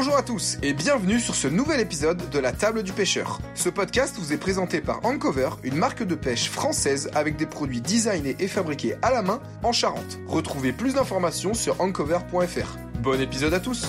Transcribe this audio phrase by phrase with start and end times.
[0.00, 3.38] Bonjour à tous et bienvenue sur ce nouvel épisode de la table du pêcheur.
[3.54, 7.82] Ce podcast vous est présenté par Ancover, une marque de pêche française avec des produits
[7.82, 10.18] designés et fabriqués à la main en Charente.
[10.26, 12.78] Retrouvez plus d'informations sur ancover.fr.
[13.02, 13.88] Bon épisode à tous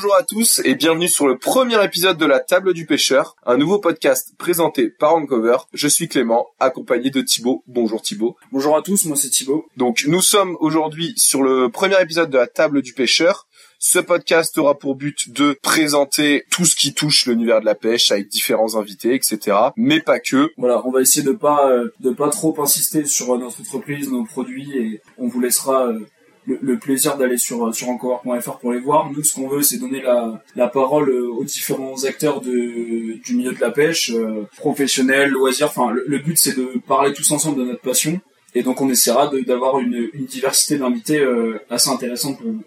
[0.00, 3.56] Bonjour à tous et bienvenue sur le premier épisode de la table du pêcheur, un
[3.56, 5.56] nouveau podcast présenté par Uncover.
[5.72, 7.64] Je suis Clément, accompagné de Thibaut.
[7.66, 8.36] Bonjour Thibaut.
[8.52, 9.66] Bonjour à tous, moi c'est Thibaut.
[9.76, 13.48] Donc nous sommes aujourd'hui sur le premier épisode de la table du pêcheur.
[13.80, 18.12] Ce podcast aura pour but de présenter tout ce qui touche l'univers de la pêche
[18.12, 19.56] avec différents invités, etc.
[19.74, 20.52] Mais pas que.
[20.58, 24.24] Voilà, on va essayer de pas euh, de pas trop insister sur notre entreprise, nos
[24.24, 26.06] produits et on vous laissera euh,
[26.48, 29.10] le, plaisir d'aller sur euh, sur encore.fr pour les voir.
[29.10, 33.52] Nous, ce qu'on veut, c'est donner la, la parole euh, aux différents acteurs du milieu
[33.52, 35.68] de la pêche, euh, professionnels, loisirs.
[35.68, 38.20] Enfin, le, but, c'est de parler tous ensemble de notre passion.
[38.54, 41.22] Et donc, on essaiera d'avoir une, une diversité d'invités
[41.68, 42.64] assez intéressante pour vous.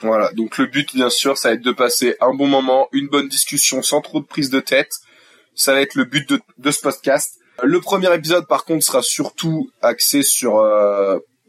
[0.00, 3.08] Voilà, donc le but, bien sûr, ça va être de passer un bon moment, une
[3.08, 4.92] bonne discussion sans trop de prise de tête.
[5.54, 7.40] Ça va être le but de, de ce podcast.
[7.62, 10.62] Le premier épisode, par contre, sera surtout axé sur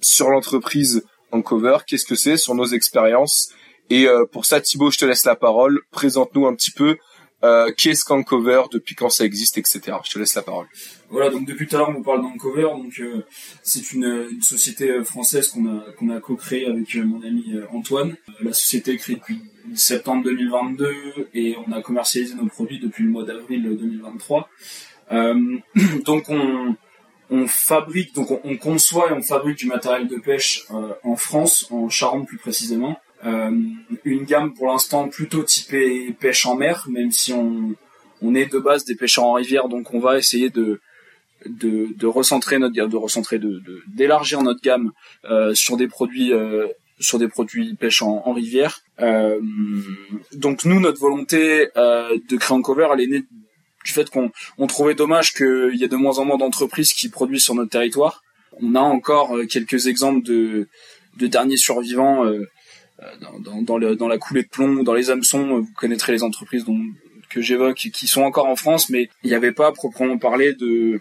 [0.02, 3.54] sur l'entreprise Uncover, qu'est-ce que c'est, sur nos expériences.
[3.90, 5.82] Et euh, pour ça, Thibaut, je te laisse la parole.
[5.92, 6.98] Présente-nous un petit peu
[7.44, 9.98] euh, qu'est-ce qu'Uncover, depuis quand ça existe, etc.
[10.04, 10.68] Je te laisse la parole.
[11.10, 12.64] Voilà, donc depuis tout à l'heure, on vous parle d'Uncover.
[12.64, 13.24] Donc euh,
[13.62, 18.16] c'est une, une, société française qu'on a qu'on a co-créée avec mon ami Antoine.
[18.42, 19.40] La société est créée depuis
[19.76, 24.50] septembre 2022 et on a commercialisé nos produits depuis le mois d'avril 2023.
[26.06, 26.76] donc on
[27.30, 31.68] on fabrique, donc on, conçoit et on fabrique du matériel de pêche euh, en France,
[31.72, 32.98] en Charente plus précisément.
[33.26, 33.52] Euh,
[34.06, 37.76] une gamme pour l'instant plutôt typée pêche en mer, même si on,
[38.22, 40.80] on est de base des pêcheurs en rivière, donc on va essayer de
[41.46, 44.92] de, de recentrer notre gamme, de recentrer, de d'élargir notre gamme
[45.26, 46.32] euh, sur des produits
[47.00, 48.82] sur des produits pêche en, en rivière.
[50.34, 53.24] donc nous, notre volonté de créer un cover, elle est née
[53.88, 57.10] du fait qu'on on trouvait dommage qu'il y ait de moins en moins d'entreprises qui
[57.10, 58.22] produisent sur notre territoire.
[58.62, 60.68] On a encore euh, quelques exemples de,
[61.18, 62.46] de derniers survivants euh,
[63.40, 65.62] dans, dans, la coulée de plomb, dans les hameçons.
[65.62, 66.66] Vous connaîtrez les entreprises
[67.30, 71.00] que j'évoque qui sont encore en France, mais il n'y avait pas proprement parlé de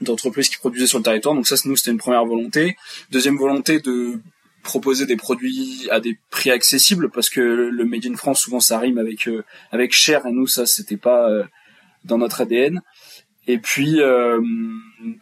[0.00, 1.34] d'entreprises qui produisaient sur le territoire.
[1.34, 2.76] Donc ça, nous, c'était une première volonté.
[3.10, 4.20] Deuxième volonté de
[4.64, 8.78] proposer des produits à des prix accessibles parce que le made in France souvent ça
[8.78, 11.28] rime euh, avec cher et nous ça c'était pas
[12.04, 12.80] dans notre ADN.
[13.46, 14.40] Et puis euh,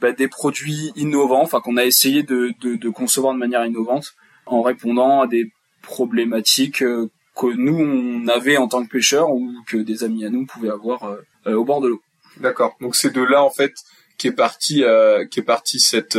[0.01, 4.13] bah, des produits innovants, enfin qu'on a essayé de, de, de, concevoir de manière innovante
[4.47, 5.51] en répondant à des
[5.83, 10.31] problématiques euh, que nous on avait en tant que pêcheurs ou que des amis à
[10.31, 11.05] nous pouvaient avoir
[11.47, 12.01] euh, au bord de l'eau.
[12.39, 12.77] D'accord.
[12.81, 13.73] Donc c'est de là en fait
[14.19, 16.19] qui est parti euh, qui est parti cette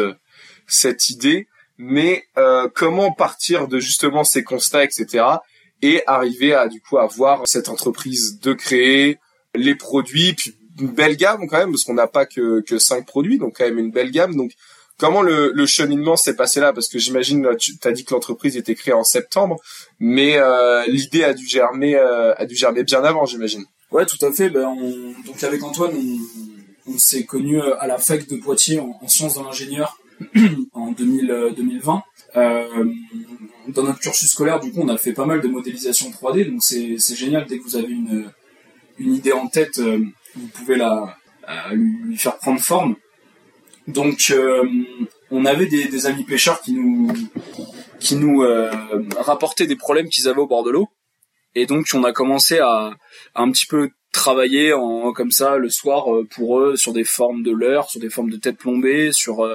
[0.67, 1.47] cette idée.
[1.79, 2.23] Mais
[2.75, 5.25] comment partir de justement ces constats, etc.
[5.81, 9.17] et arriver à du coup avoir cette entreprise de créer
[9.55, 13.05] les produits, puis une belle gamme quand même, parce qu'on n'a pas que, que cinq
[13.05, 14.35] produits, donc quand même une belle gamme.
[14.35, 14.51] Donc
[14.97, 16.73] comment le, le cheminement s'est passé là?
[16.73, 19.59] Parce que j'imagine, tu as dit que l'entreprise était créée en septembre,
[19.99, 23.65] mais euh, l'idée a dû germer, euh, a dû germer bien avant, j'imagine.
[23.91, 24.49] Ouais, tout à fait.
[24.49, 25.13] Ben, on...
[25.25, 29.37] donc avec Antoine, on, on s'est connu euh, à la fac de Poitiers en, sciences
[29.37, 29.97] de l'ingénieur
[30.73, 32.03] en 2000, 2020.
[32.35, 32.85] Euh,
[33.67, 36.63] dans notre cursus scolaire, du coup, on a fait pas mal de modélisation 3D, donc
[36.63, 38.29] c'est génial dès que vous avez une
[38.97, 40.03] une idée en tête, euh,
[40.35, 41.17] vous pouvez la
[41.71, 42.95] lui faire prendre forme.
[43.87, 44.63] Donc euh,
[45.29, 47.11] on avait des, amis pêcheurs qui nous
[47.99, 48.71] qui nous euh,
[49.17, 50.87] rapportaient des problèmes qu'ils avaient au bord de l'eau.
[51.53, 52.93] Et donc on a commencé à,
[53.35, 57.51] un petit peu travailler en, comme ça le soir pour eux sur des formes de
[57.51, 59.47] leurre, sur des formes de tête plombée, sur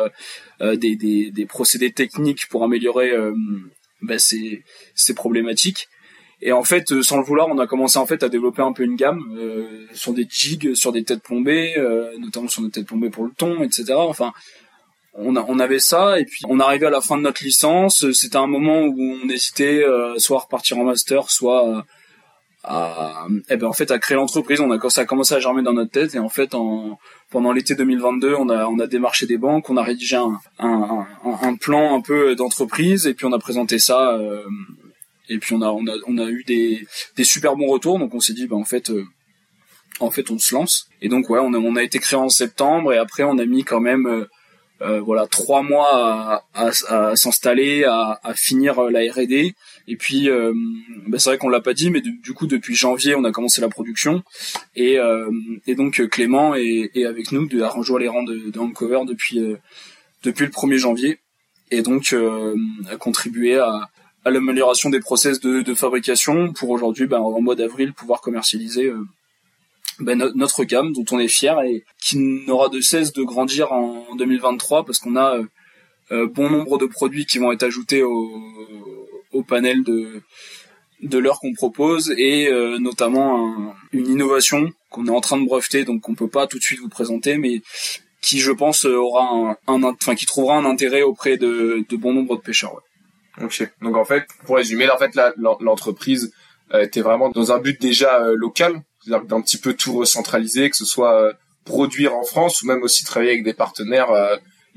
[0.60, 3.12] des, des, procédés techniques pour améliorer
[4.02, 4.62] bah, ces,
[4.94, 5.88] ces problématiques.
[6.40, 8.72] Et en fait, euh, sans le vouloir, on a commencé en fait à développer un
[8.72, 12.70] peu une gamme euh, sur des jigs, sur des têtes plombées, euh, notamment sur des
[12.70, 13.94] têtes plombées pour le thon, etc.
[13.94, 14.32] Enfin,
[15.14, 18.08] on, a, on avait ça et puis on arrivait à la fin de notre licence.
[18.12, 19.84] C'était un moment où on hésitait
[20.18, 21.84] soit à repartir en master, soit
[22.62, 24.60] à, eh ben en fait à créer l'entreprise.
[24.60, 27.50] On a ça a commencé à germer dans notre tête et en fait en pendant
[27.50, 31.38] l'été 2022, on a on a démarché des banques, on a rédigé un un, un,
[31.42, 34.16] un plan un peu d'entreprise et puis on a présenté ça.
[35.28, 36.86] Et puis on a on a on a eu des
[37.16, 37.98] des super bons retours.
[37.98, 39.04] Donc on s'est dit bah en fait euh,
[40.00, 40.88] en fait on se lance.
[41.02, 42.92] Et donc ouais on a on a été créé en septembre.
[42.92, 44.26] Et après on a mis quand même euh,
[44.80, 49.54] euh voilà trois mois à, s'installer à, finir la R&D
[49.88, 50.28] et puis
[51.08, 53.60] bah, c'est vrai qu'on l'a pas dit mais du coup depuis janvier on a commencé
[53.60, 54.22] la production.
[54.76, 54.98] Et,
[55.66, 59.40] et donc Clément est, avec nous de à rejoindre les rangs de, de depuis
[60.22, 61.18] depuis le 1er janvier.
[61.72, 62.14] Et donc
[63.00, 63.90] contribuer à,
[64.24, 68.92] à l'amélioration des process de, de fabrication pour aujourd'hui, ben, en mois d'avril, pouvoir commercialiser
[70.00, 74.14] ben, notre gamme dont on est fier et qui n'aura de cesse de grandir en
[74.16, 75.40] 2023 parce qu'on a
[76.12, 78.30] euh, bon nombre de produits qui vont être ajoutés au,
[79.32, 80.22] au panel de
[81.00, 85.84] de l'heure qu'on propose et euh, notamment une innovation qu'on est en train de breveter
[85.84, 87.62] donc qu'on peut pas tout de suite vous présenter mais
[88.20, 92.36] qui je pense aura un, enfin qui trouvera un intérêt auprès de, de bon nombre
[92.36, 92.74] de pêcheurs.
[92.74, 92.82] Ouais.
[93.42, 93.70] Ok.
[93.82, 95.12] Donc en fait, pour résumer, en fait
[95.60, 96.32] l'entreprise
[96.74, 100.76] euh, était vraiment dans un but déjà local, c'est-à-dire d'un petit peu tout recentraliser, que
[100.76, 101.32] ce soit
[101.64, 104.10] produire en France ou même aussi travailler avec des partenaires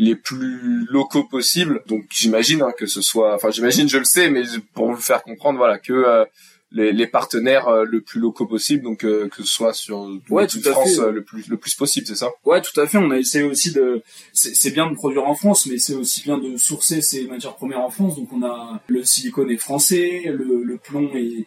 [0.02, 1.84] les plus locaux possibles.
[1.86, 4.44] Donc j'imagine hein, que ce soit, enfin j'imagine, je le sais, mais
[4.74, 6.26] pour vous faire comprendre, voilà, que euh,
[6.72, 10.48] les, les, partenaires euh, le plus locaux possible, donc euh, que ce soit sur ouais,
[10.48, 12.30] toute France le plus le plus possible, c'est ça?
[12.46, 12.98] Ouais, tout à fait.
[12.98, 14.02] On a essayé aussi de,
[14.34, 17.82] c'est bien de produire en France, mais c'est aussi bien de sourcer ces matières premières
[17.82, 18.16] en France.
[18.16, 21.46] Donc on a le silicone est français, le, le plomb est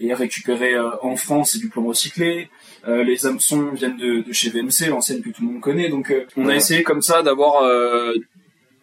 [0.00, 2.48] est récupéré en France, c'est du plomb recyclé.
[2.88, 5.88] Euh, les hameçons viennent de, de, chez VMC, l'ancienne que tout le monde connaît.
[5.88, 8.14] Donc euh, on a essayé comme ça d'avoir euh,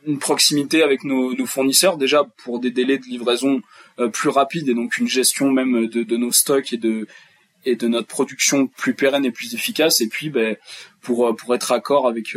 [0.08, 3.62] une proximité avec nos, fournisseurs déjà pour des délais de livraison
[4.14, 7.08] plus rapides et donc une gestion même de, nos stocks et de
[7.66, 10.56] et de notre production plus pérenne et plus efficace et puis ben,
[11.02, 12.36] pour pour être accord avec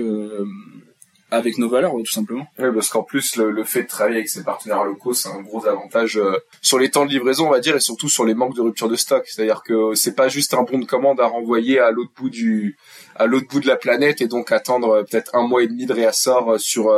[1.31, 2.47] avec nos valeurs, tout simplement.
[2.59, 5.67] Oui, parce qu'en plus, le, fait de travailler avec ses partenaires locaux, c'est un gros
[5.67, 8.57] avantage euh, sur les temps de livraison, on va dire, et surtout sur les manques
[8.57, 9.25] de rupture de stock.
[9.27, 12.77] C'est-à-dire que c'est pas juste un bon de commande à renvoyer à l'autre bout du,
[13.21, 15.87] à l'autre bout de la planète et donc attendre euh, peut-être un mois et demi
[15.87, 16.91] de réassort euh, sur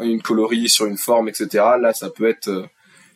[0.00, 1.48] une colorie, sur une forme, etc.
[1.80, 2.66] Là, ça peut être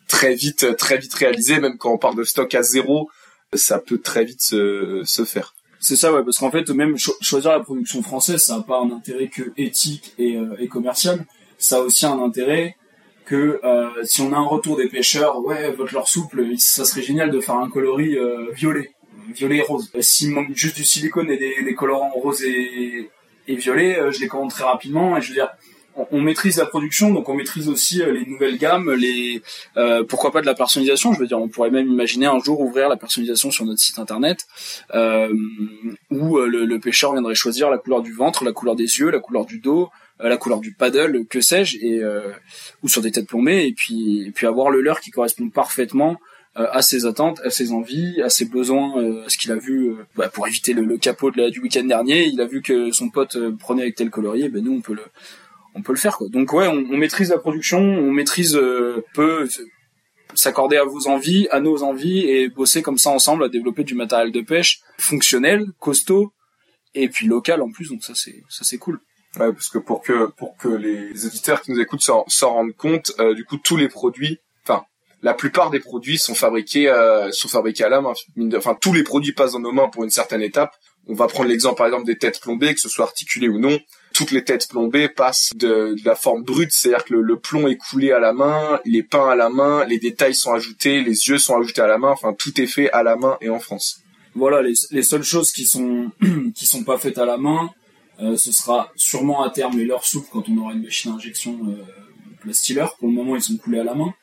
[0.08, 3.11] très vite, très vite réalisé, même quand on part de stock à zéro,
[3.53, 5.55] ça peut très vite se, se faire.
[5.81, 8.91] C'est ça, ouais, parce qu'en fait, même choisir la production française, ça n'a pas un
[8.91, 11.25] intérêt que éthique et, euh, commercial.
[11.59, 12.76] Ça a aussi un intérêt
[13.25, 17.02] que euh, si on a un retour des pêcheurs, ouais, votre leur souple, ça serait
[17.02, 18.91] génial de faire un coloris euh, violet,
[19.34, 19.90] violet et rose.
[20.00, 23.11] S'il manque juste du silicone et des, colorants rose et,
[23.49, 25.17] et violet, je les commande très rapidement.
[25.17, 25.50] Et je veux dire,
[26.11, 29.43] on, maîtrise la production, donc on maîtrise aussi euh, les nouvelles gammes, les
[29.76, 31.12] euh, pourquoi pas de la personnalisation.
[31.12, 33.99] Je veux dire, on pourrait même imaginer un jour ouvrir la personnalisation sur notre site
[33.99, 34.46] internet,
[34.94, 35.32] euh,
[36.11, 39.46] où le, pêcheur viendrait choisir la couleur du ventre, la couleur des yeux, la couleur
[39.46, 39.88] du dos,
[40.20, 42.02] la couleur du paddle, que sais-je, et
[42.82, 46.19] ou sur des têtes plombées, et puis et puis avoir le leurre qui correspond parfaitement
[46.56, 50.29] à ses attentes, à ses envies, à ses besoins, à ce qu'il a vu bah,
[50.29, 52.25] pour éviter le, capot de la, du week-end dernier.
[52.25, 55.03] Il a vu que son pote prenait avec tel colorier, ben nous on peut le
[55.76, 56.29] on peut le faire quoi.
[56.29, 59.47] Donc ouais, on, maîtrise la production, on maîtrise euh, peut
[60.35, 63.94] s'accorder à vos envies, à nos envies et bosser comme ça ensemble à développer du
[63.94, 66.32] matériel de pêche fonctionnel, costaud
[66.94, 67.91] et puis local en plus.
[67.91, 69.00] Donc ça c'est ça c'est cool.
[69.38, 73.12] Ouais, parce que pour que pour que les auditeurs qui nous écoutent s'en rendent compte,
[73.20, 74.85] euh, du coup tous les produits, enfin
[75.26, 78.12] la plupart des produits sont fabriqués euh, sont fabriqués à la main.
[78.56, 80.73] Enfin tous les produits passent dans nos mains pour une certaine étape.
[81.08, 83.76] On va prendre l'exemple par exemple des têtes plombées, que ce soit articulées ou non.
[84.14, 88.12] Toutes les têtes plombées passent de, la forme brute, c'est-à-dire que le, plomb est coulé
[88.12, 91.38] à la main, il est peint à la main, les détails sont ajoutés, les yeux
[91.38, 93.99] sont ajoutés à la main, enfin tout est fait à la main et en France.
[94.37, 96.12] Voilà, les, seules choses qui sont
[96.55, 97.71] sont pas faites à la main,
[98.23, 101.14] euh, ce sera sûrement à terme les leurs soupes quand on aura une machine à
[101.16, 101.83] injection euh,
[102.47, 102.87] plastiller.
[102.99, 104.15] Pour le moment, ils sont coulés à la main,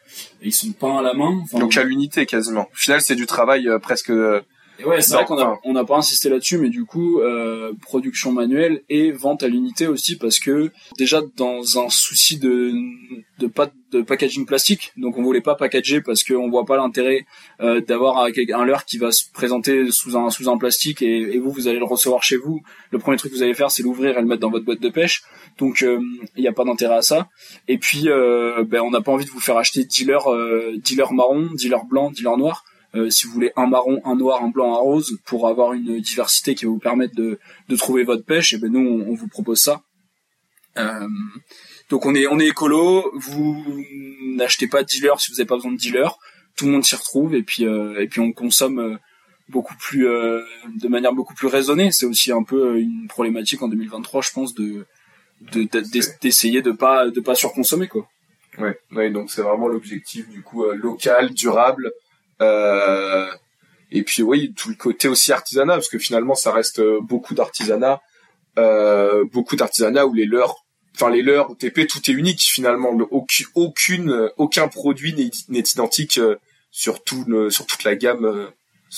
[0.42, 1.44] et ils sont peints à la main.
[1.53, 2.68] Donc à l'unité quasiment.
[2.72, 4.12] Au final, c'est du travail euh, presque
[4.86, 8.32] ouais, c'est vrai qu'on a, on n'a pas insisté là-dessus, mais du coup, euh, production
[8.32, 12.74] manuelle et vente à l'unité aussi, parce que déjà dans un souci de
[13.39, 17.25] de pas de packaging plastique, donc on voulait pas packager parce qu'on voit pas l'intérêt
[17.62, 21.39] euh, d'avoir un leurre qui va se présenter sous un sous un plastique et, et,
[21.39, 22.62] vous vous allez le recevoir chez vous.
[22.92, 24.82] Le premier truc que vous allez faire, c'est l'ouvrir et le mettre dans votre boîte
[24.82, 25.24] de pêche.
[25.57, 26.00] Donc il euh,
[26.38, 27.29] n'y a pas d'intérêt à ça.
[27.67, 31.13] Et puis euh, ben on n'a pas envie de vous faire acheter dealer euh, dealer
[31.13, 32.63] marron, dealer blanc, dealer noir
[32.95, 36.00] euh, si vous voulez un marron, un noir, un blanc, un rose, pour avoir une
[36.00, 39.27] diversité qui va vous permettre de, de trouver votre pêche, et ben nous on, vous
[39.27, 39.81] propose ça.
[40.77, 41.07] Euh,
[41.89, 43.83] donc on est on est écolo, vous
[44.36, 46.17] n'achetez pas de dealer si vous n'avez pas besoin de dealer,
[46.55, 49.00] tout le monde s'y retrouve et puis euh, et puis on consomme
[49.50, 51.91] beaucoup plus de manière beaucoup plus raisonnée.
[51.91, 54.86] C'est aussi un peu une problématique en 2023, je pense, de
[56.21, 58.07] d'essayer de, de pas de pas surconsommer quoi.
[58.59, 61.91] Ouais, ouais donc c'est vraiment l'objectif du coup local, durable
[62.41, 63.31] euh,
[63.91, 67.35] et puis oui, tout le côté aussi artisanat, parce que finalement ça reste euh, beaucoup
[67.35, 68.01] d'artisanat,
[68.57, 72.91] euh, beaucoup d'artisanat où les leurs, enfin les leurs TP, tout est unique finalement.
[73.55, 75.13] Aucune, aucun produit
[75.50, 76.19] n'est identique
[76.71, 78.51] sur tout, sur toute la gamme,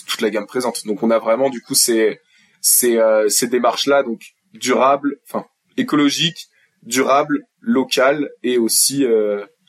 [0.08, 0.86] toute la gamme présente.
[0.86, 2.20] Donc on a vraiment du coup ces
[2.62, 3.00] ces,
[3.30, 4.22] ces démarches là, donc
[4.54, 5.46] durable, enfin
[5.78, 6.48] écologique,
[6.84, 9.06] durable, local et aussi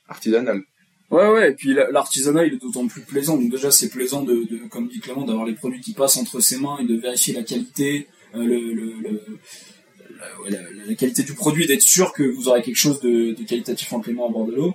[0.09, 0.63] artisanal.
[1.11, 3.37] Ouais, ouais, et puis l'artisanat, il est d'autant plus plaisant.
[3.37, 6.41] Donc déjà, c'est plaisant, de, de, comme dit Clément, d'avoir les produits qui passent entre
[6.41, 9.21] ses mains et de vérifier la qualité, euh, le, le, le
[10.49, 13.93] la, la, qualité du produit, d'être sûr que vous aurez quelque chose de, de qualitatif
[13.93, 14.75] amplement à bord de l'eau.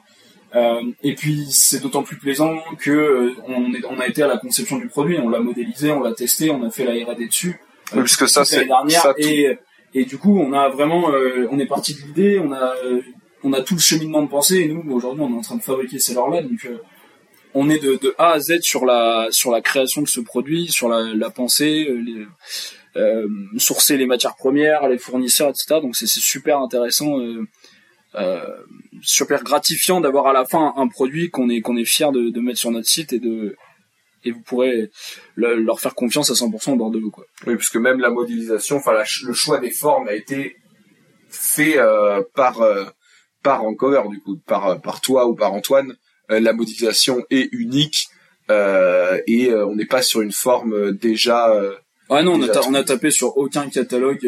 [0.55, 4.27] Euh, et puis c'est d'autant plus plaisant que euh, on, est, on a été à
[4.27, 7.27] la conception du produit, on l'a modélisé, on l'a testé, on a fait la R&D
[7.27, 7.59] dessus.
[7.95, 9.57] Euh, puisque ça c'est dernière et
[9.93, 11.11] et du coup on a vraiment
[11.51, 12.73] on est parti de l'idée, on a
[13.43, 15.63] on a tout le cheminement de pensée et nous aujourd'hui on est en train de
[15.63, 16.77] fabriquer ces là donc euh,
[17.53, 20.69] on est de, de, A à Z sur la sur la création de ce produit,
[20.69, 22.25] sur la, la pensée, euh, les,
[22.95, 25.81] euh, sourcer les matières premières, les fournisseurs, etc.
[25.81, 27.45] Donc c'est super intéressant, euh,
[28.15, 28.45] euh,
[29.01, 32.39] super gratifiant d'avoir à la fin un produit qu'on est qu'on est fier de, de,
[32.39, 33.55] mettre sur notre site et de
[34.23, 34.91] et vous pourrez
[35.35, 37.25] leur faire confiance à 100% au bord de l'eau quoi.
[37.47, 40.57] Oui, puisque même la modélisation, enfin le choix des formes a été
[41.29, 41.77] fait
[42.35, 42.61] par
[43.43, 45.95] par Rancover du coup, par par toi ou par Antoine,
[46.31, 48.07] euh, la modélisation est unique
[48.49, 51.53] euh, et euh, on n'est pas sur une forme déjà.
[52.09, 54.27] ouais non, on a, on a, tapé sur aucun catalogue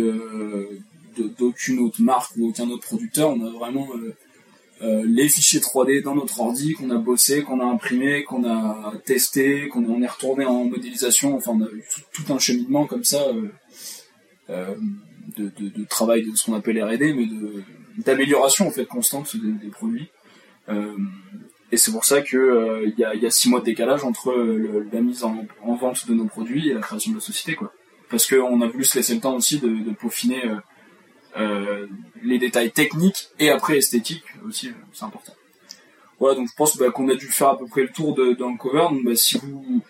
[1.18, 3.30] d'aucune autre marque ou aucun autre producteur.
[3.30, 3.88] On a vraiment
[5.06, 9.70] les fichiers 3D dans notre ordi qu'on a bossé, qu'on a imprimé, qu'on a testé,
[9.70, 11.36] qu'on est retourné en modélisation.
[11.36, 13.26] Enfin, on a eu tout, un cheminement comme ça
[14.50, 14.76] euh,
[15.38, 17.28] de, de, de, travail de ce qu'on appelle R&D, mais
[17.98, 20.10] d'amélioration en fait constante des, produits.
[20.68, 20.98] Euh,
[21.72, 24.04] et c'est pour ça que euh, il y, a, y, a, six mois de décalage
[24.04, 24.34] entre
[24.92, 27.72] la mise en, en, vente de nos produits et la création de la société, quoi.
[28.10, 30.44] Parce qu'on a voulu se laisser le temps aussi de peaufiner
[31.38, 31.88] euh, euh,
[32.24, 35.34] les détails techniques et après esthétiques aussi, c'est important.
[36.20, 38.34] Voilà, donc je pense bah, qu'on a dû faire à peu près le tour de,
[38.58, 38.88] cover.
[39.04, 39.82] Bah, si vous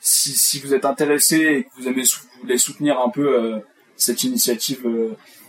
[0.00, 2.02] si, vous êtes intéressé et que vous aimez
[2.40, 3.60] voulez soutenir un peu
[3.96, 4.86] cette initiative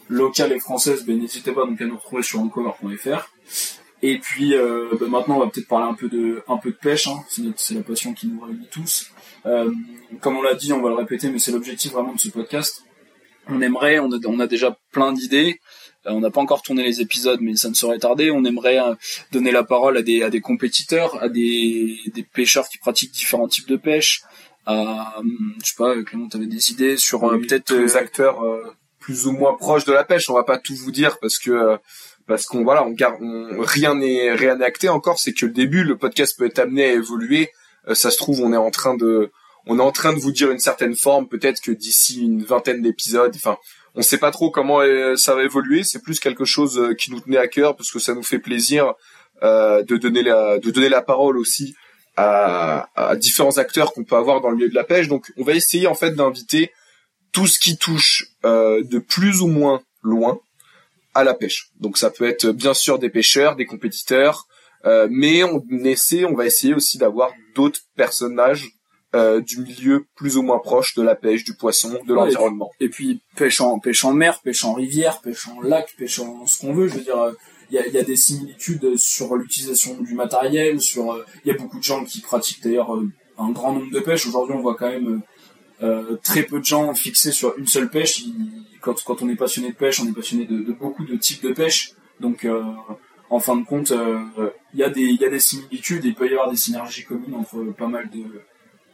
[0.09, 3.29] locale et française, ben, n'hésitez pas donc à nous retrouver sur uncover.fr.
[4.03, 6.75] Et puis euh, ben, maintenant, on va peut-être parler un peu de un peu de
[6.75, 7.07] pêche.
[7.07, 7.23] Hein.
[7.55, 9.11] C'est la passion qui nous réunit tous.
[9.45, 9.71] Euh,
[10.21, 12.83] comme on l'a dit, on va le répéter, mais c'est l'objectif vraiment de ce podcast.
[13.49, 15.59] On aimerait, on a, on a déjà plein d'idées.
[16.05, 18.31] Euh, on n'a pas encore tourné les épisodes, mais ça ne saurait tarder.
[18.31, 18.95] On aimerait euh,
[19.31, 23.47] donner la parole à des, à des compétiteurs, à des, des pêcheurs qui pratiquent différents
[23.47, 24.23] types de pêche.
[24.65, 25.21] À,
[25.63, 28.43] je sais pas, Clément, tu avais des idées sur peut-être les acteurs
[29.07, 30.29] plus ou moins proche de la pêche.
[30.29, 31.77] On va pas tout vous dire parce que euh,
[32.27, 33.15] parce qu'on voilà, on, garde,
[33.59, 35.17] rien n'est rien n'est acté encore.
[35.17, 37.49] C'est que le début, le podcast peut être amené à évoluer.
[37.87, 39.31] Euh, ça se trouve, on est en train de
[39.67, 41.27] on est en train de vous dire une certaine forme.
[41.27, 43.57] Peut-être que d'ici une vingtaine d'épisodes, enfin,
[43.95, 45.83] on sait pas trop comment euh, ça va évoluer.
[45.83, 48.93] C'est plus quelque chose qui nous tenait à cœur parce que ça nous fait plaisir
[49.43, 51.75] de donner la de donner la parole aussi
[52.15, 55.07] à, à différents acteurs qu'on peut avoir dans le milieu de la pêche.
[55.07, 56.71] Donc, on va essayer en fait d'inviter
[57.37, 60.39] tout ce qui touche euh, de plus ou moins loin
[61.13, 61.69] à la pêche.
[61.79, 64.47] Donc ça peut être bien sûr des pêcheurs, des compétiteurs,
[64.85, 68.69] euh, mais on essaie, on va essayer aussi d'avoir d'autres personnages
[69.17, 72.71] euh, du milieu plus ou moins proche de la pêche, du poisson, de l'environnement.
[72.79, 76.45] Et, puis pêche en pêche en mer, pêche en rivière, pêche en lac, pêche en
[76.45, 76.87] ce qu'on veut.
[76.87, 77.33] Je veux dire,
[77.69, 81.57] il y a, y a, des similitudes sur l'utilisation du matériel, sur il y a
[81.57, 82.97] beaucoup de gens qui pratiquent d'ailleurs
[83.37, 84.25] un grand nombre de pêches.
[84.27, 85.21] Aujourd'hui, on voit quand même
[85.83, 88.23] euh, très peu de gens fixés sur une seule pêche.
[88.81, 91.43] quand, quand on est passionné de pêche, on est passionné de, de beaucoup de types
[91.43, 91.91] de pêche.
[92.19, 92.63] Donc, euh,
[93.29, 96.09] en fin de compte, euh, il y a des il y a des similitudes et
[96.09, 98.23] il peut y avoir des synergies communes entre pas mal de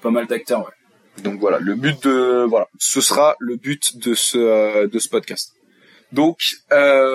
[0.03, 0.59] pas mal d'acteurs.
[0.59, 1.23] Ouais.
[1.23, 5.53] Donc voilà, le but de voilà, ce sera le but de ce de ce podcast.
[6.11, 6.37] Donc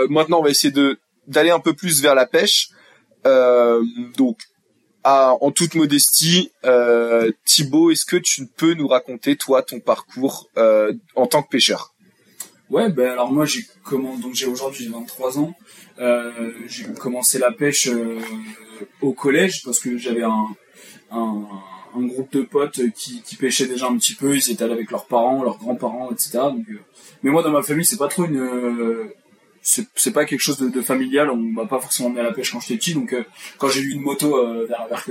[0.09, 2.69] maintenant, on va essayer de d'aller un peu plus vers la pêche.
[4.17, 4.39] donc
[5.05, 10.93] en toute modestie, euh, Thibaut, est-ce que tu peux nous raconter toi ton parcours euh,
[11.15, 11.95] en tant que pêcheur?
[12.71, 15.55] Ouais, ben alors moi j'ai comment donc j'ai aujourd'hui j'ai 23 ans.
[15.99, 18.21] Euh, j'ai commencé la pêche euh,
[19.01, 20.49] au collège parce que j'avais un,
[21.11, 21.47] un,
[21.97, 24.37] un, groupe de potes qui, pêchaient déjà un petit peu.
[24.37, 26.31] Ils étaient allés avec leurs parents, leurs grands-parents, etc.
[26.33, 26.81] Donc, euh,
[27.23, 29.11] mais moi dans ma famille c'est pas trop une
[29.63, 31.31] c'est pas quelque chose de, familial.
[31.31, 32.95] On m'a pas forcément emmené à la pêche quand j'étais petit.
[32.95, 33.25] Donc euh,
[33.59, 35.05] quand j'ai eu une moto euh, vers, vers,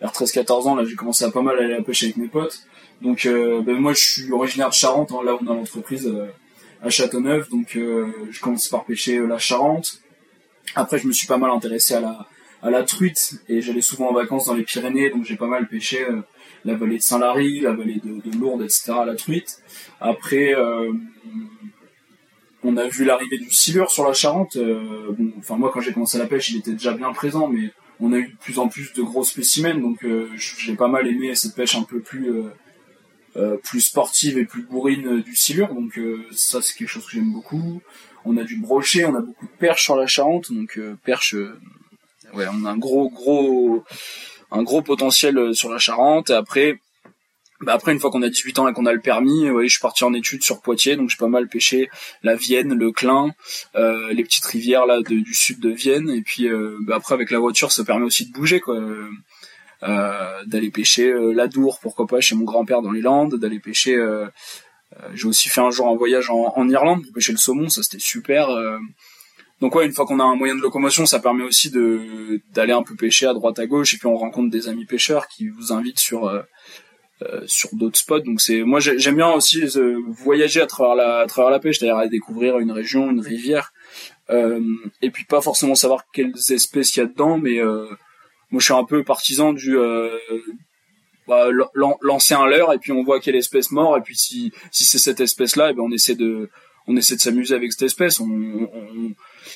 [0.00, 2.28] vers 13-14 ans, là j'ai commencé à pas mal aller à la pêche avec mes
[2.28, 2.60] potes.
[3.02, 6.12] Donc euh, ben, moi je suis originaire de Charente, hein, là où on a l'entreprise
[6.82, 7.48] à Châteauneuf.
[7.50, 10.00] Donc je commence par pêcher la Charente.
[10.74, 12.26] Après je me suis pas mal intéressé à la
[12.62, 15.68] à la truite et j'allais souvent en vacances dans les Pyrénées, donc j'ai pas mal
[15.68, 16.04] pêché
[16.64, 18.92] la vallée de Saint-Lary, la vallée de, de, Lourdes, etc.
[19.00, 19.62] à la truite.
[20.00, 20.54] Après,
[22.62, 24.56] on a vu l'arrivée du silure sur la Charente.
[24.56, 27.72] Euh, bon, enfin moi quand j'ai commencé la pêche, il était déjà bien présent, mais
[28.00, 31.06] on a eu de plus en plus de gros spécimens, donc euh, j'ai pas mal
[31.06, 32.32] aimé cette pêche un peu plus
[33.36, 35.72] euh, plus sportive et plus bourrine du silure.
[35.72, 36.00] Donc
[36.32, 37.80] ça c'est quelque chose que j'aime beaucoup.
[38.24, 41.36] On a du brochet, on a beaucoup de perches sur la Charente, donc perche
[42.34, 43.84] ouais, on a un gros gros
[44.50, 46.78] un gros potentiel sur la Charente et après
[47.60, 49.80] bah après une fois qu'on a 18 ans et qu'on a le permis, je suis
[49.80, 51.90] parti en études sur Poitiers, donc j'ai pas mal pêché
[52.22, 53.32] la Vienne, le Clin,
[53.74, 57.32] euh, les petites rivières là du sud de Vienne, et puis euh, bah après avec
[57.32, 58.76] la voiture ça permet aussi de bouger quoi,
[59.84, 63.60] euh, d'aller pêcher euh, la Dour, pourquoi pas chez mon grand-père dans les Landes, d'aller
[63.60, 63.94] pêcher.
[63.94, 64.26] Euh,
[65.14, 67.84] j'ai aussi fait un jour un voyage en, en, Irlande pour pêcher le saumon, ça
[67.84, 68.48] c'était super.
[69.60, 72.72] Donc ouais, une fois qu'on a un moyen de locomotion, ça permet aussi de d'aller
[72.72, 75.48] un peu pêcher à droite à gauche, et puis on rencontre des amis pêcheurs qui
[75.48, 76.42] vous invitent sur euh,
[77.46, 78.20] sur d'autres spots.
[78.20, 81.78] Donc c'est moi j'aime bien aussi euh, voyager à travers la à travers la pêche,
[81.78, 83.72] c'est-à-dire découvrir une région, une rivière,
[84.30, 84.60] euh,
[85.02, 87.86] et puis pas forcément savoir quelles espèces il y a dedans, mais euh,
[88.50, 89.76] moi je suis un peu partisan du
[91.26, 91.48] bah,
[92.02, 93.96] lancer un leurre et puis on voit quelle espèce mort.
[93.96, 96.48] Et puis si si c'est cette espèce là, et ben on essaie de
[96.88, 98.16] on essaie de s'amuser avec cette espèce.
[98.16, 98.24] Si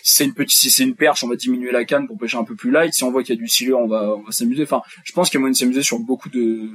[0.03, 2.55] c'est une petite, c'est une perche, on va diminuer la canne pour pêcher un peu
[2.55, 2.93] plus light.
[2.93, 4.63] Si on voit qu'il y a du silure, on va, s'amuser.
[4.63, 6.69] Enfin, je pense qu'il y a moyen de s'amuser sur beaucoup de,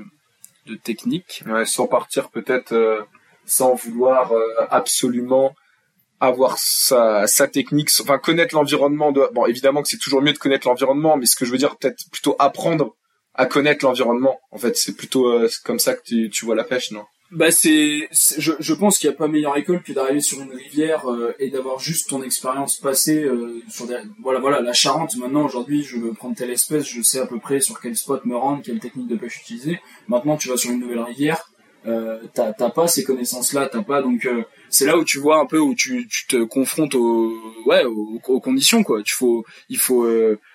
[0.65, 1.43] de technique.
[1.45, 3.01] Ouais, sans partir peut-être euh,
[3.45, 5.55] sans vouloir euh, absolument
[6.19, 9.11] avoir sa, technique, enfin connaître l'environnement.
[9.11, 11.77] Bon, évidemment que c'est toujours mieux de connaître l'environnement, mais ce que je veux dire,
[11.77, 12.95] peut-être plutôt apprendre
[13.35, 14.39] à connaître l'environnement.
[14.49, 17.05] En fait, c'est plutôt euh, comme ça que tu vois la pêche, non?
[17.31, 18.07] Bah c'est,
[18.37, 21.35] je, je pense qu'il n'y a pas meilleure école que d'arriver sur une rivière euh,
[21.39, 25.17] et d'avoir juste ton expérience passée euh, sur des, voilà voilà la Charente.
[25.17, 28.23] Maintenant aujourd'hui je veux prendre telle espèce je sais à peu près sur quel spot
[28.23, 29.81] me rendre quelle technique de pêche utiliser.
[30.07, 31.49] Maintenant tu vas sur une nouvelle rivière
[31.85, 35.39] euh, t'as pas ces connaissances là t'as pas donc euh, c'est là où tu vois
[35.39, 37.33] un peu où tu, tu te confrontes aux
[37.65, 38.99] ouais aux, aux, conditions quoi.
[39.05, 40.07] Il faut il faut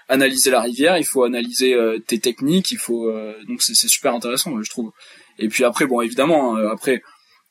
[0.08, 1.76] analyser la rivière il faut analyser
[2.06, 3.10] tes techniques il faut
[3.46, 4.92] donc c'est super intéressant je trouve
[5.38, 7.02] et puis après, bon, évidemment, hein, après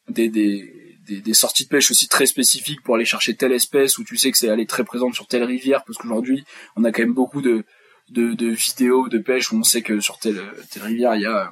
[0.10, 4.18] des, des, sorties de pêche aussi très spécifiques pour aller chercher telle espèce où tu
[4.18, 6.44] sais que c'est aller très présente sur telle rivière, parce qu'aujourd'hui,
[6.76, 7.64] on a quand même beaucoup de,
[8.10, 10.42] de, de, vidéos de pêche où on sait que sur telle,
[10.72, 11.52] telle rivière, il y a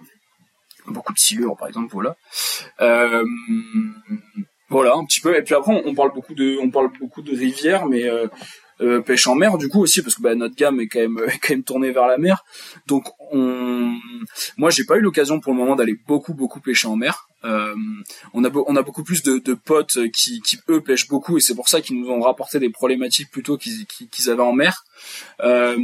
[0.87, 2.15] beaucoup de silures, par exemple, voilà.
[2.81, 3.25] Euh,
[4.69, 5.35] voilà, un petit peu.
[5.37, 8.27] Et puis après, on parle beaucoup de, on parle beaucoup de rivières, mais euh,
[8.81, 11.19] euh, pêche en mer du coup aussi parce que bah, notre gamme est quand même
[11.27, 12.43] est quand même tournée vers la mer.
[12.87, 13.93] Donc on
[14.57, 17.27] moi j'ai pas eu l'occasion pour le moment d'aller beaucoup beaucoup pêcher en mer.
[17.45, 17.73] Euh,
[18.33, 21.41] on a on a beaucoup plus de, de potes qui, qui eux pêchent beaucoup et
[21.41, 24.83] c'est pour ça qu'ils nous ont rapporté des problématiques plutôt qu'ils qu'ils avaient en mer.
[25.41, 25.77] Euh,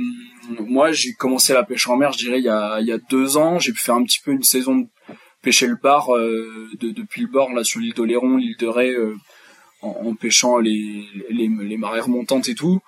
[0.59, 2.97] moi j'ai commencé la pêche en mer je dirais il y a il y a
[2.97, 3.59] deux ans.
[3.59, 4.87] J'ai pu faire un petit peu une saison de
[5.41, 8.95] pêcher le bar euh, de, depuis le bord là sur l'île d'Oléron l'île de Ré
[9.85, 12.79] en, pêchant les, les, les, marées remontantes et tout.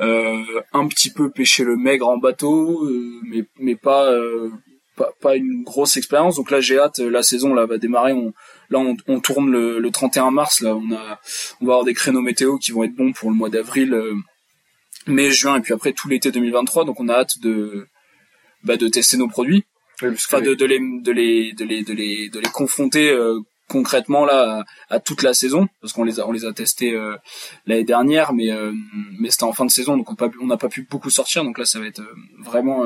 [0.00, 4.50] Euh, un petit peu pêcher le maigre en bateau, euh, mais, mais pas, euh,
[4.96, 6.36] pas, pas une grosse expérience.
[6.36, 6.98] Donc là, j'ai hâte.
[6.98, 8.12] La saison là va démarrer.
[8.12, 8.32] On,
[8.70, 10.60] là, on, on tourne le, le, 31 mars.
[10.60, 11.20] Là, on a,
[11.60, 13.96] on va avoir des créneaux météo qui vont être bons pour le mois d'avril,
[15.06, 16.84] mai, juin, et puis après tout l'été 2023.
[16.84, 17.86] Donc, on a hâte de,
[18.62, 19.64] bah, de tester nos produits.
[20.02, 23.12] enfin, de, de, les, de les, de les, de les, de les confronter
[23.68, 27.16] concrètement là à, toute la saison parce qu'on les a on les a testés euh,
[27.66, 28.72] l'année dernière mais euh,
[29.20, 30.08] mais c'était en fin de saison donc
[30.40, 31.44] on n'a pas pu beaucoup sortir.
[31.44, 32.84] Donc là ça va être euh, vraiment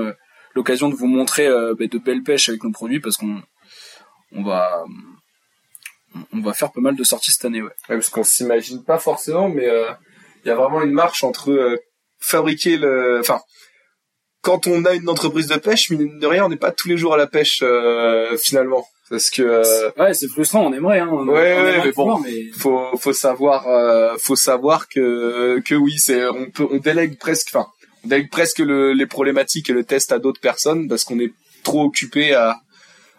[0.54, 3.42] l'occasion de vous montrer bah, de belles pêches avec nos produits parce qu'on
[4.32, 4.84] on va
[6.32, 9.48] on va faire pas mal de sorties cette année ouais, parce qu'on s'imagine pas forcément
[9.48, 9.66] mais
[10.44, 11.78] il y a vraiment une marche entre
[12.18, 13.40] fabriquer le enfin
[14.42, 16.96] quand on a une entreprise de pêche, mine de rien, on n'est pas tous les
[16.96, 17.62] jours à la pêche
[18.38, 21.10] finalement parce que euh, ouais c'est frustrant on aimerait hein.
[21.12, 22.46] Ouais, ouais mais bon mais...
[22.56, 27.48] faut faut savoir euh, faut savoir que que oui c'est on peut on délègue presque
[27.48, 27.66] enfin
[28.06, 31.34] on délègue presque le, les problématiques et le test à d'autres personnes parce qu'on est
[31.62, 32.56] trop occupé à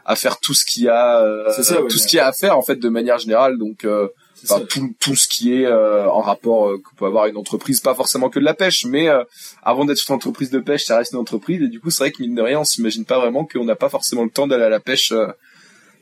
[0.03, 2.33] à faire tout ce qu'il y a euh, ça, tout ce qu'il y a à
[2.33, 3.59] faire en fait de manière générale.
[3.59, 3.85] Donc
[4.45, 7.79] Enfin, tout, tout ce qui est euh, en rapport euh, que peut avoir une entreprise,
[7.79, 9.07] pas forcément que de la pêche, mais
[9.61, 11.61] avant d'être une entreprise de pêche, ça reste une entreprise.
[11.61, 13.77] Et du coup c'est vrai que mine de rien on s'imagine pas vraiment qu'on n'a
[13.77, 15.13] pas forcément le temps d'aller à la pêche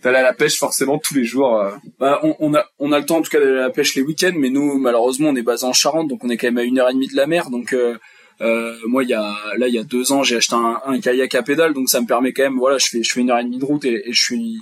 [0.03, 1.57] d'aller à la pêche forcément tous les jours.
[1.57, 1.71] Euh.
[1.99, 3.95] Bah, on, on, a on a le temps en tout cas d'aller à la pêche
[3.95, 6.57] les week-ends, mais nous malheureusement on est basé en Charente, donc on est quand même
[6.57, 7.49] à une heure et demie de la mer.
[7.49, 7.97] Donc euh,
[8.41, 10.99] euh, moi il y a là il y a deux ans j'ai acheté un, un,
[10.99, 13.29] kayak à pédale, donc ça me permet quand même voilà je fais je fais une
[13.29, 14.59] heure et demie de route et, et je suis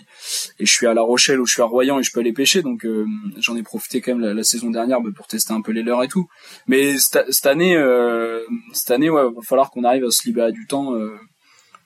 [0.60, 2.34] et je suis à La Rochelle ou je suis à Royan et je peux aller
[2.34, 3.06] pêcher, donc euh,
[3.38, 6.04] j'en ai profité quand même la, saison dernière bah, pour tester un peu les leurres
[6.04, 6.28] et tout.
[6.68, 8.42] Mais cette, année euh,
[8.74, 10.94] cette année ouais va falloir qu'on arrive à se libérer du temps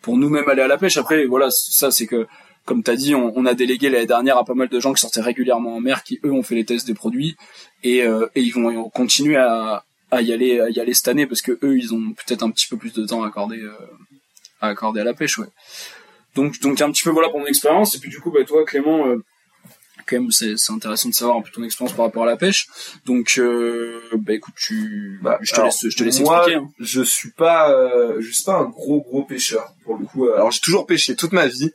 [0.01, 0.97] pour nous-mêmes aller à la pêche.
[0.97, 2.25] Après voilà ça c'est que
[2.65, 5.01] comme tu as dit, on, a délégué l'année dernière à pas mal de gens qui
[5.01, 7.35] sortaient régulièrement en mer, qui eux ont fait les tests des produits
[7.83, 11.25] et, euh, et ils vont continuer à, à, y aller, à y aller cette année
[11.25, 13.73] parce que eux, ils ont peut-être un petit peu plus de temps à accorder, euh,
[14.61, 15.47] à accorder à la pêche, ouais.
[16.35, 17.95] Donc, donc un petit peu voilà pour mon expérience.
[17.95, 19.23] Et puis du coup, bah toi, Clément, euh,
[20.07, 22.67] quand même c'est intéressant de savoir un peu ton expérience par rapport à la pêche.
[23.05, 26.59] Donc euh, bah écoute, tu bah, je te laisse je te laisse moi, expliquer.
[26.59, 26.69] Hein.
[26.79, 27.71] Je suis pas
[28.19, 30.27] je suis pas un gros gros pêcheur pour le coup.
[30.27, 31.71] Alors j'ai toujours pêché toute ma vie.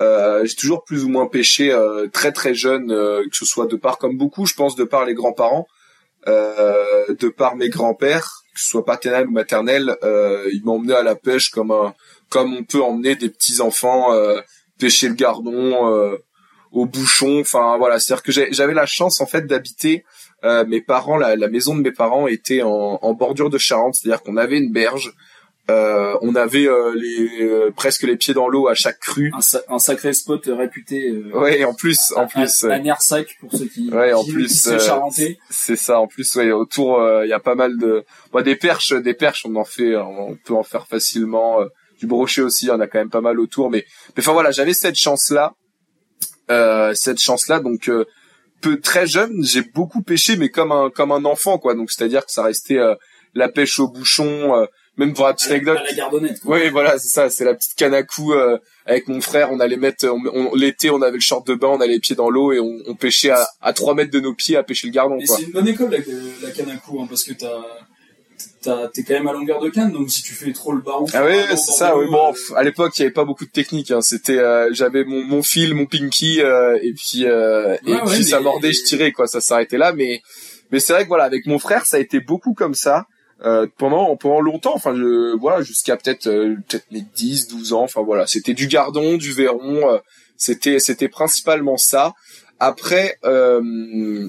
[0.00, 3.66] Euh, j'ai toujours plus ou moins pêché euh, très très jeune, euh, que ce soit
[3.66, 5.66] de part comme beaucoup, je pense de par les grands-parents,
[6.28, 9.96] euh, de par mes grands-pères, que ce soit paternel ou maternel,
[10.52, 11.94] ils m'emmenaient à la pêche comme un
[12.28, 14.08] comme on peut emmener des petits enfants
[14.78, 16.18] pêcher le gardon
[16.72, 17.40] au bouchon.
[17.40, 20.04] Enfin voilà, c'est-à-dire que j'avais la chance en fait d'habiter.
[20.44, 23.96] Euh, mes parents, la, la, maison de mes parents était en, en bordure de Charente,
[23.96, 25.12] c'est-à-dire qu'on avait une berge.
[25.70, 29.30] Euh, on avait euh, les euh, presque les pieds dans l'eau à chaque crue.
[29.34, 31.12] Un, un sacré spot réputé.
[31.34, 32.64] ouais, en plus, en plus.
[32.64, 33.90] Un air sac pour ceux qui.
[33.90, 34.48] Ouais, en plus.
[35.50, 36.00] c'est ça.
[36.00, 38.04] En plus, ouais, autour, il y a pas mal de.
[38.32, 41.58] Bon, des perches, des perches, on en fait, on peut en faire facilement.
[41.98, 43.70] du brochet aussi, on a quand même pas mal autour.
[43.70, 43.84] Mais,
[44.16, 45.54] mais enfin voilà, j'avais cette chance là
[46.50, 47.60] euh, cette chance-là.
[47.60, 48.06] Donc euh,
[48.60, 51.74] peu très jeune, j'ai beaucoup pêché, mais comme un comme un enfant, quoi.
[51.74, 52.94] Donc c'est-à-dire que ça restait euh,
[53.34, 54.66] la pêche au bouchon.
[54.98, 55.78] Même pour la petite anecdote.
[56.44, 57.30] Oui, voilà, c'est ça.
[57.30, 58.34] C'est la petite canne à coups
[58.84, 59.50] avec mon frère.
[59.52, 62.16] On allait mettre on, l'été, on avait le short de bain, on allait les pieds
[62.16, 64.86] dans l'eau et on, on pêchait à, à 3 mètres de nos pieds à pêcher
[64.86, 65.18] le gardon.
[65.24, 65.98] c'est une bonne école la,
[66.42, 69.92] la canne à coups, hein, parce que t'as t'es quand même à longueur de canne,
[69.92, 71.06] donc si tu fais trop le baron.
[71.12, 71.96] Ah oui, c'est ça.
[71.96, 73.90] Oui, bon, euh, à l'époque, il y avait pas beaucoup de technique.
[73.90, 74.00] Hein.
[74.00, 78.72] C'était, euh, j'avais mon, mon fil, mon pinky, euh, et puis et puis ça mordait,
[78.72, 79.26] je tirais quoi.
[79.26, 80.20] Ça s'arrêtait là, mais
[80.70, 83.06] mais c'est vrai que voilà, avec mon frère, ça a été beaucoup comme ça.
[83.76, 88.26] Pendant pendant longtemps enfin je voilà jusqu'à peut-être peut-être mes 10 12 ans enfin voilà
[88.26, 90.00] c'était du gardon du verron
[90.36, 92.14] c'était c'était principalement ça
[92.58, 94.28] après euh,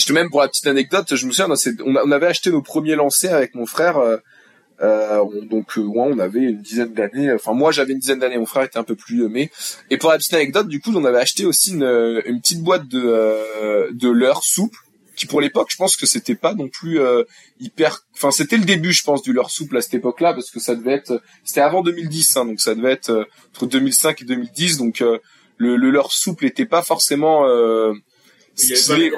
[0.00, 3.34] te même pour la petite anecdote, je me souviens, on, avait acheté nos premiers lancers
[3.34, 3.98] avec mon frère.
[3.98, 4.16] Euh,
[4.80, 7.32] euh donc euh, on avait une dizaine d'années.
[7.32, 9.50] Enfin moi j'avais une dizaine d'années, mon frère était un peu plus mais.
[9.90, 12.88] Et pour la petite anecdote, du coup on avait acheté aussi une, une petite boîte
[12.88, 14.78] de euh, de leurre souple
[15.22, 17.24] qui pour l'époque je pense que c'était pas non plus euh,
[17.60, 18.04] hyper.
[18.14, 20.74] Enfin c'était le début je pense du leurre souple à cette époque-là parce que ça
[20.74, 25.00] devait être c'était avant 2010 hein, donc ça devait être entre 2005 et 2010 donc
[25.00, 27.46] le, le leurre souple était pas forcément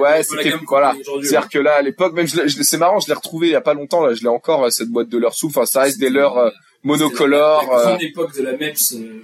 [0.00, 0.94] ouais, c'était voilà.
[1.22, 3.74] C'est-à-dire que là, à l'époque, même c'est marrant, je l'ai retrouvé il y a pas
[3.74, 4.04] longtemps.
[4.04, 5.58] Là, je l'ai encore cette boîte de leur souffle.
[5.58, 6.50] Enfin, ça reste des leurs euh,
[6.82, 7.62] monocolores.
[7.62, 8.94] La, grande euh, époque de la MEPS.
[8.94, 9.22] Euh,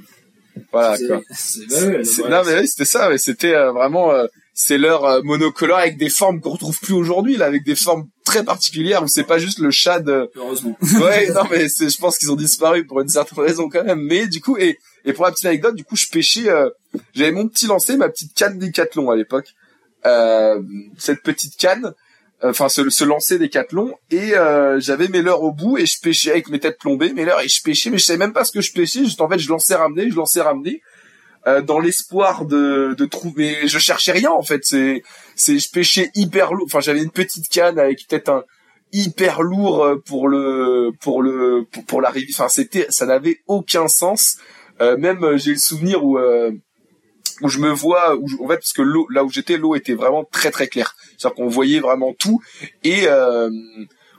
[0.73, 1.17] voilà quoi.
[2.29, 3.09] non mais oui, c'était ça.
[3.09, 4.13] Mais c'était vraiment
[4.61, 8.45] c'est leur monocolore avec des formes qu'on retrouve plus aujourd'hui là, avec des formes très
[8.45, 10.31] particulières où c'est pas juste le chat de.
[10.37, 10.77] Heureusement.
[11.01, 14.01] ouais, non mais je pense qu'ils ont disparu pour une certaine raison quand même.
[14.01, 16.47] Mais du coup et et pour la petite anecdote, du coup, je pêchais.
[17.15, 19.55] J'avais mon petit lancé, ma petite canne Decathlon à l'époque
[20.07, 20.63] euh,
[20.99, 21.93] cette petite canne,
[22.43, 26.01] enfin se, se lancer des cathlons et euh, j'avais mes leurres au bout et je
[26.01, 28.45] pêchais avec mes têtes plombées, mes leurres et je pêchais, mais je savais même pas
[28.45, 29.05] ce que je pêchais.
[29.05, 30.83] Juste en fait, je lançais ramener, je lançais ramener.
[31.47, 34.61] Euh, dans l'espoir de, de trouver je cherchais rien en fait.
[34.65, 35.03] C'est
[35.37, 36.67] c'est je pêchais hyper lourd.
[36.67, 38.45] Enfin j'avais une petite canne avec peut-être un
[38.93, 43.89] hyper lourd euh, pour le pour le pour, pour la enfin c'était ça n'avait aucun
[43.89, 44.37] sens.
[44.83, 46.19] Euh, même j'ai le souvenir où
[47.43, 49.95] où je me vois, où en fait, parce que l'eau, là où j'étais, l'eau était
[49.95, 50.95] vraiment très très claire.
[51.17, 52.41] C'est-à-dire qu'on voyait vraiment tout.
[52.85, 53.51] Et euh,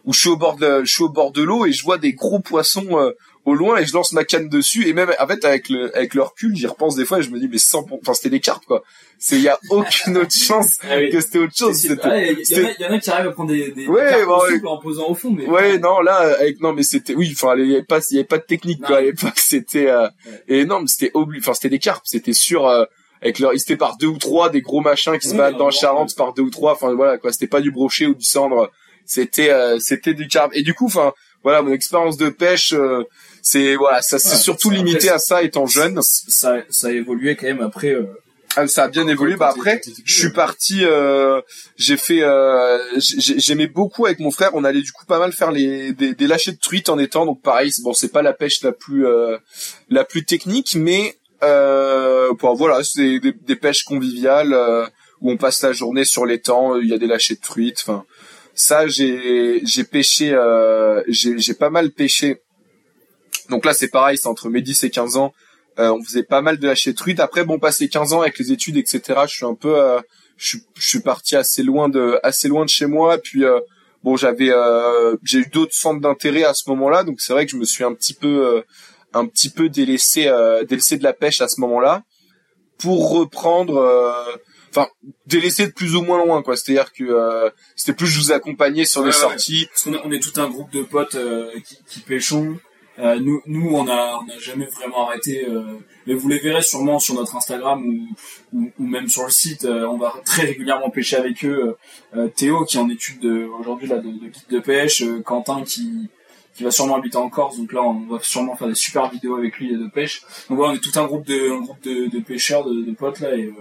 [0.06, 1.98] où je suis au bord de, je suis au bord de l'eau et je vois
[1.98, 3.12] des gros poissons euh,
[3.46, 6.14] au loin et je lance ma canne dessus et même en fait avec le avec
[6.14, 8.40] le recul j'y repense des fois et je me dis mais sans enfin c'était des
[8.40, 8.84] carpes quoi.
[9.18, 11.84] C'est il y a aucune autre chance ah que c'était autre chose.
[11.84, 15.16] Il y, en a qui arrivent à prendre des, des ouais, carpes en posant au
[15.16, 18.00] fond mais ouais non là avec non mais c'était oui enfin il y avait pas
[18.10, 20.08] il y avait pas de technique quoi à l'époque c'était euh,
[20.48, 22.86] mais c'était obligé enfin c'était des carpes c'était sur euh,
[23.22, 25.70] avec leur, ils étaient par deux ou trois, des gros machins qui se battent dans
[25.70, 26.74] Charente par deux ou trois.
[26.74, 28.72] Enfin voilà quoi, c'était pas du brochet ou du cendre,
[29.06, 30.52] c'était euh, c'était du carbe.
[30.54, 33.04] Et du coup, enfin voilà, mon expérience de pêche, euh,
[33.42, 36.02] c'est voilà, ça c'est surtout limité à ça étant jeune.
[36.02, 37.92] Ça ça a évolué quand même après.
[37.92, 38.08] Euh,
[38.58, 39.38] ah, ça a bien évolué.
[39.38, 40.84] Bah après, je suis parti.
[41.78, 42.22] j'ai fait.
[42.98, 44.52] J'aimais beaucoup avec mon frère.
[44.54, 47.26] On allait du coup pas mal faire les des, des lâchers de truite en étant.
[47.26, 49.06] Donc pareil, bon, c'est pas la pêche la plus
[49.90, 54.86] la plus technique, mais euh, voilà, c'est des, des, pêches conviviales euh,
[55.22, 56.78] où on passe la journée sur les temps.
[56.78, 57.80] Il y a des lâchers de truites.
[57.82, 58.06] Enfin,
[58.54, 62.42] ça, j'ai j'ai pêché, euh, j'ai pas mal pêché.
[63.52, 65.34] Donc là, c'est pareil, c'est entre mes 10 et 15 ans.
[65.78, 67.20] Euh, on faisait pas mal de lâchers de truites.
[67.20, 69.02] Après, bon, passé 15 ans avec les études, etc.
[69.28, 70.02] Je suis un peu, euh,
[70.38, 73.20] je, je, suis parti assez loin de, assez loin de chez moi.
[73.20, 73.44] Puis
[74.04, 74.50] bon, j'avais,
[75.24, 77.04] j'ai eu d'autres centres d'intérêt à ce moment-là.
[77.04, 78.64] Donc c'est vrai que je me suis un petit peu
[79.14, 82.04] un petit peu délaissé euh, délaissé de la pêche à ce moment-là
[82.78, 84.36] pour reprendre euh,
[84.70, 84.88] enfin
[85.26, 88.86] délaissé de plus ou moins loin quoi c'est-à-dire que euh, c'était plus je vous accompagnais
[88.86, 91.18] sur des sorties on, est tout un groupe de potes
[91.66, 92.58] qui, qui pêchons
[93.02, 95.46] Euh, nous, nous, on a, on a jamais vraiment arrêté.
[95.50, 95.64] Euh,
[96.08, 98.08] mais vous les verrez sûrement sur notre Instagram ou,
[98.54, 99.66] ou, ou même sur le site.
[99.66, 101.76] euh, on va très régulièrement pêcher avec eux.
[102.16, 105.02] Euh, Théo qui est en étude de, aujourd'hui là de, de guide de pêche.
[105.04, 106.10] euh, Quentin qui
[106.54, 107.58] qui va sûrement habiter en Corse.
[107.58, 110.22] Donc là, on va sûrement faire des super vidéos avec lui de pêche.
[110.50, 112.92] Donc voilà, on est tout un groupe de, un groupe de, de pêcheurs, de, de
[112.92, 113.34] potes là.
[113.36, 113.54] Et, euh,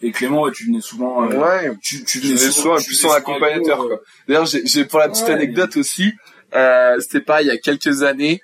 [0.00, 1.22] et Clément, ouais, tu venais souvent.
[1.30, 3.96] euh, Ouais, tu, tu venais souvent, tu souvent accompagnateur, euh.
[4.26, 5.34] D'ailleurs, j'ai, j'ai pour la petite Ouais.
[5.34, 6.12] anecdote aussi,
[6.54, 8.40] euh, c'était pas il y a quelques années.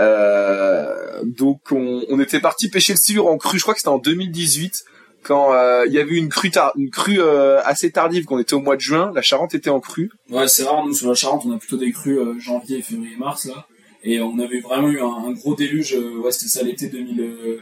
[0.00, 3.58] Euh, donc on, on était parti pêcher le silure en crue.
[3.58, 4.84] Je crois que c'était en 2018
[5.22, 8.24] quand euh, il y avait une crue, tar- une crue euh, assez tardive.
[8.24, 9.10] Qu'on était au mois de juin.
[9.14, 10.10] La Charente était en crue.
[10.30, 13.16] Ouais, c'est rare, nous, sur la Charente, on a plutôt des crues euh, janvier, février,
[13.16, 13.66] mars, là.
[14.04, 17.20] Et on avait vraiment eu un, un gros déluge, euh, ouais, c'était ça l'été 2000,
[17.20, 17.60] euh,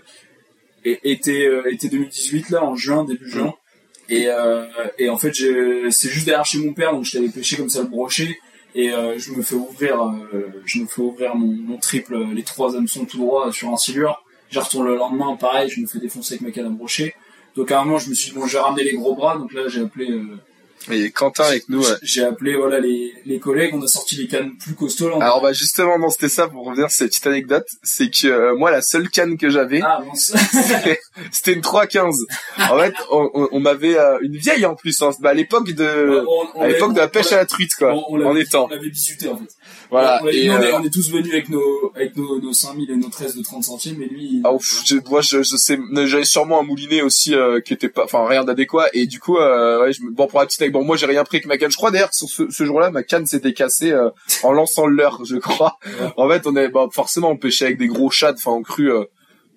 [0.84, 3.54] et- été, euh, été 2018, là, en juin, début juin.
[4.10, 4.66] Et, euh,
[4.98, 7.70] et en fait, j'ai- c'est juste derrière chez mon père, donc je t'avais pêché comme
[7.70, 8.36] ça le brochet.
[8.74, 12.26] Et euh, je me fais ouvrir, euh, je me fais ouvrir mon, mon triple, euh,
[12.34, 14.22] les trois hameçons tout droit sur un silure.
[14.50, 17.14] J'y retourne le lendemain, pareil, je me fais défoncer avec ma canne à brochet.
[17.56, 19.36] Donc à un moment, je me suis dit, bon, je vais ramener les gros bras,
[19.38, 20.10] donc là, j'ai appelé...
[20.10, 20.26] euh,
[20.90, 21.80] Et Quentin avec nous.
[21.82, 21.94] ouais.
[22.02, 25.16] j'ai appelé voilà les, les collègues, on a sorti les cannes plus costauds là.
[25.20, 28.56] Alors bah justement, non, c'était ça pour revenir sur cette petite anecdote, c'est que euh,
[28.56, 30.34] moi la seule canne que j'avais, ah mince.
[31.30, 32.16] c'était- une 315.
[32.70, 35.10] En fait, on, on- on m'avait euh, une vieille en plus, hein.
[35.20, 36.24] bah, à l'époque de
[36.56, 38.64] On- à l'époque de la pêche à l'a- truite quoi, on- on l'avait- en étant.
[38.66, 39.44] On l'avait bisuté en fait.
[39.90, 40.20] Voilà.
[40.30, 43.08] Et, est, euh, on est tous venus avec nos avec nos, nos 5000 et nos
[43.08, 44.40] 13 de 30 centimes et lui.
[44.44, 47.88] Ah, ouf, je, moi, je, je sais, j'avais sûrement un moulinet aussi euh, qui était
[47.88, 48.86] pas, enfin rien d'adéquat.
[48.92, 51.22] Et du coup, euh, ouais, je me, bon pour la petite bon moi j'ai rien
[51.24, 51.70] pris avec ma canne.
[51.70, 54.10] Je crois d'ailleurs sur ce, ce jour-là, ma canne s'était cassée euh,
[54.42, 55.78] en lançant le leurre, je crois.
[55.86, 55.92] Ouais.
[56.16, 58.90] En fait, on avait, bah, forcément, on pêchait avec des gros chats, enfin on cru
[58.92, 59.04] euh,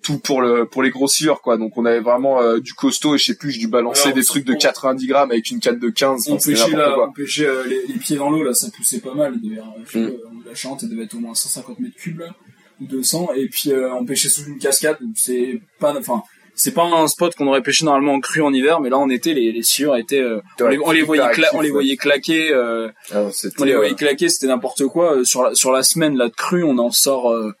[0.02, 1.56] tout pour le pour les gros silures quoi.
[1.58, 4.14] Donc on avait vraiment euh, du costaud et je sais plus, j'ai dû balancer Alors,
[4.16, 6.26] des trucs de on- 90 grammes avec une canne de 15.
[6.28, 9.00] on enfin, pêchait là, on pêchait euh, les, les pieds dans l'eau là, ça poussait
[9.00, 9.40] pas mal.
[9.40, 9.62] Devait, euh,
[9.94, 10.04] Mm.
[10.06, 12.34] euh, la Charente, elle devait être au moins 150 mètres cubes là,
[12.80, 13.30] ou 200.
[13.36, 14.98] Et puis euh, on pêchait sous une cascade.
[15.14, 16.22] C'est pas, enfin.
[16.60, 19.08] C'est pas un spot qu'on aurait pêché normalement en crue en hiver, mais là en
[19.08, 22.52] été les, les silures étaient, euh, on, les, on les voyait, on les voyait claquer,
[22.52, 25.18] euh, Ah, c'était, On les euh, voyait claquer, c'était n'importe quoi.
[25.18, 27.52] Euh, Sur la, sur la semaine là de crue, on en sort, euh,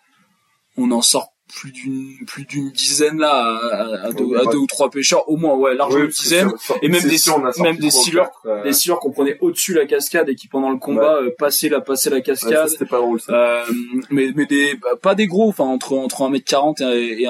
[0.76, 3.58] on en sort plus d'une plus d'une dizaine là
[4.04, 6.52] à, deux, à deux ou trois pêcheurs, au moins ouais, largement oui, dizaine.
[6.82, 10.28] Et même des- sûr, même des quatre, euh, Des silures qu'on prenait au-dessus la cascade
[10.28, 12.68] et qui pendant le combat euh, passaient la passaient la cascade.
[12.68, 13.32] c'était pas drôle ça.
[13.32, 13.62] Euh,
[14.10, 17.26] mais mais des bah, pas des gros, enfin entre entre 1m40 et,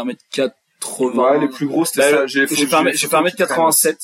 [0.80, 1.16] 1m80.
[1.32, 2.26] Ouais, les plus gros c'était ça.
[2.26, 3.96] J'ai fait un mètre- j'ai fait 1m87.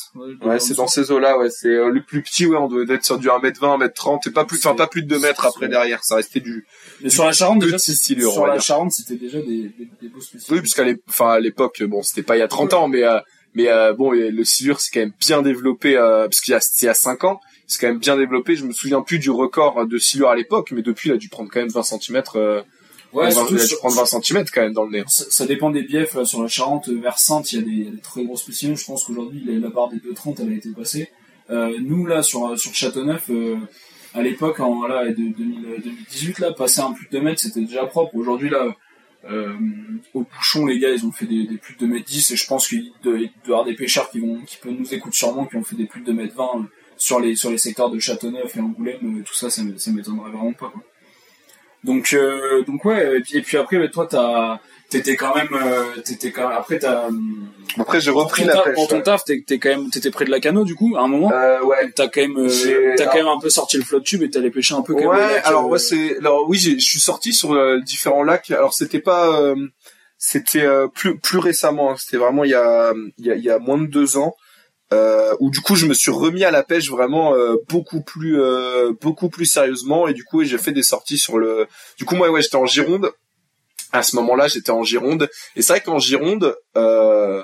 [0.43, 1.51] Ouais, c'est dans ces eaux-là, ouais.
[1.51, 4.45] C'est euh, le plus petit, ouais, on doit être sur du 1m20, 1m30, et pas
[4.45, 6.03] plus, enfin pas plus de 2 mètres après derrière.
[6.05, 6.67] Ça restait du
[7.03, 8.59] Mais sur la Charente déjà, sur la.
[8.59, 10.55] Charente, c'était déjà des, des, des beaux spécimens.
[10.57, 10.85] Oui, puisqu'à
[11.41, 13.21] l'époque, bon, c'était pas il y a 30 ans, mais euh,
[13.55, 16.83] mais euh, bon, le silure c'est quand même bien développé, parce qu'il y a c'est
[16.83, 18.57] il y a 5 ans, c'est quand même bien développé.
[18.57, 21.29] Je me souviens plus du record de silure à l'époque, mais depuis il a dû
[21.29, 22.23] prendre quand même 20 cm.
[22.37, 22.63] Euh,
[23.15, 25.05] Ouais, il a surtout dû prendre 20 cm quand même dans le nez.
[25.07, 26.15] Ça, ça dépend des biefs.
[26.15, 28.01] là, sur la Charente, euh, vers Sainte, il y a des, il y a des
[28.01, 28.75] très gros spécimens.
[28.75, 31.11] Je pense qu'aujourd'hui, la, la barre des 2,30, elle a été passée.
[31.51, 33.57] Euh, nous, là, sur, sur Châteauneuf, euh,
[34.15, 37.61] à l'époque, en de, 2000, euh, 2018, là, passer un plus de 2 mètres, c'était
[37.61, 38.15] déjà propre.
[38.17, 38.75] Aujourd'hui, là,
[39.31, 39.55] euh,
[40.13, 42.37] au bouchon, les gars, ils ont fait des, des plus de 2 mètres 10 et
[42.37, 45.47] je pense qu'il doit, y avoir des pêcheurs qui vont, qui peuvent nous écouter sûrement,
[45.47, 46.63] qui ont fait des plus de 2 mètres 20 euh,
[46.97, 50.31] sur les, sur les secteurs de Châteauneuf et Angoulême, euh, tout ça, ça, ça m'étonnerait
[50.31, 50.83] vraiment pas, quoi.
[51.85, 56.01] Donc, euh, donc ouais, et puis, et puis après, toi, t'as, t'étais quand même, euh,
[56.03, 57.09] t'étais quand même, après, t'as,
[57.79, 58.75] Après j'ai repris la pêche.
[58.75, 59.03] Pour ton ouais.
[59.03, 61.31] taf, t'es, t'es quand même, t'étais près de la cano, du coup, à un moment.
[61.33, 61.93] Euh, ouais.
[61.95, 64.51] T'as quand même, euh, t'as quand même un peu sorti le flot tube et allé
[64.51, 65.09] pêcher un peu quand même.
[65.11, 68.51] Ouais, lac, alors euh, moi c'est alors oui, je suis sorti sur euh, différents lacs.
[68.51, 69.55] Alors c'était pas euh,
[70.17, 71.97] c'était euh, plus plus récemment, hein.
[71.99, 74.35] c'était vraiment il y a il y a, il y a moins de deux ans
[74.95, 78.41] euh, où du coup je me suis remis à la pêche vraiment euh, beaucoup plus
[78.41, 81.67] euh, beaucoup plus sérieusement et du coup j'ai fait des sorties sur le
[81.99, 83.11] du coup moi ouais, j'étais en Gironde
[83.93, 87.43] à ce moment-là, j'étais en Gironde et c'est vrai qu'en Gironde euh,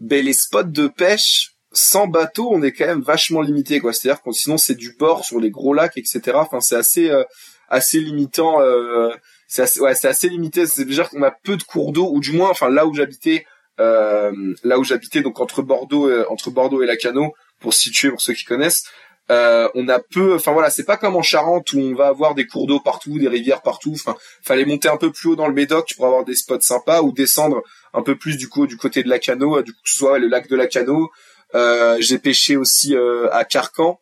[0.00, 3.92] ben les spots de pêche sans bateau, on est quand même vachement limité, quoi.
[3.92, 6.20] C'est-à-dire que sinon c'est du bord sur les gros lacs, etc.
[6.34, 7.24] Enfin, c'est assez, euh,
[7.68, 8.60] assez limitant.
[8.60, 9.10] Euh,
[9.48, 10.66] c'est assez, ouais, c'est assez limité.
[10.66, 13.44] C'est-à-dire qu'on a peu de cours d'eau, ou du moins, enfin là où j'habitais,
[13.78, 18.34] là où j'habitais, donc entre Bordeaux, euh, entre Bordeaux et Lacano, pour situer pour ceux
[18.34, 18.84] qui connaissent.
[19.30, 22.34] Euh, on a peu, enfin voilà, c'est pas comme en Charente où on va avoir
[22.34, 23.92] des cours d'eau partout, des rivières partout.
[23.94, 27.00] Enfin, fallait monter un peu plus haut dans le Médoc pour avoir des spots sympas
[27.00, 27.62] ou descendre
[27.94, 31.10] un peu plus du côté de Lacano, du coup que ce le lac de Lacano,
[31.54, 33.98] euh, j'ai pêché aussi euh, à Carcan,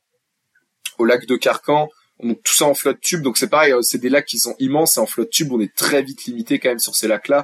[0.98, 1.88] au lac de Carcan.
[2.22, 3.22] Donc tout ça en flotte tube.
[3.22, 5.60] Donc c'est pareil, euh, c'est des lacs qui sont immenses et en flotte tube, on
[5.60, 7.42] est très vite limité quand même sur ces lacs-là, euh,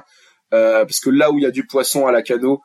[0.51, 2.61] parce que là où il y a du poisson à Lacano,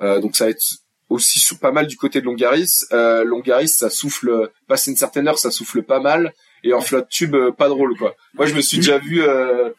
[0.00, 0.62] euh, donc ça va être
[1.08, 2.84] aussi sous pas mal du côté de Longaris.
[2.92, 6.32] Euh, Longaris, ça souffle, passer une certaine heure, ça souffle pas mal,
[6.64, 8.14] et en flotte tube, euh, pas drôle quoi.
[8.34, 9.22] Moi je me suis déjà vu.
[9.22, 9.70] Euh,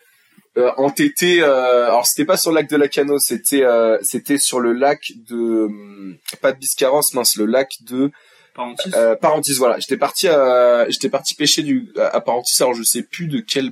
[0.58, 1.44] euh, entêté.
[1.44, 5.00] Euh, alors c'était pas sur le lac de Lacano, c'était euh, c'était sur le lac
[5.30, 8.12] de hum, pas de Biscarros, mince, le lac de
[8.56, 8.92] Parentis.
[8.96, 9.54] euh, Parentis.
[9.54, 12.62] Voilà, j'étais parti à j'étais parti pêcher du à Parentis.
[12.64, 13.72] Alors je sais plus de quel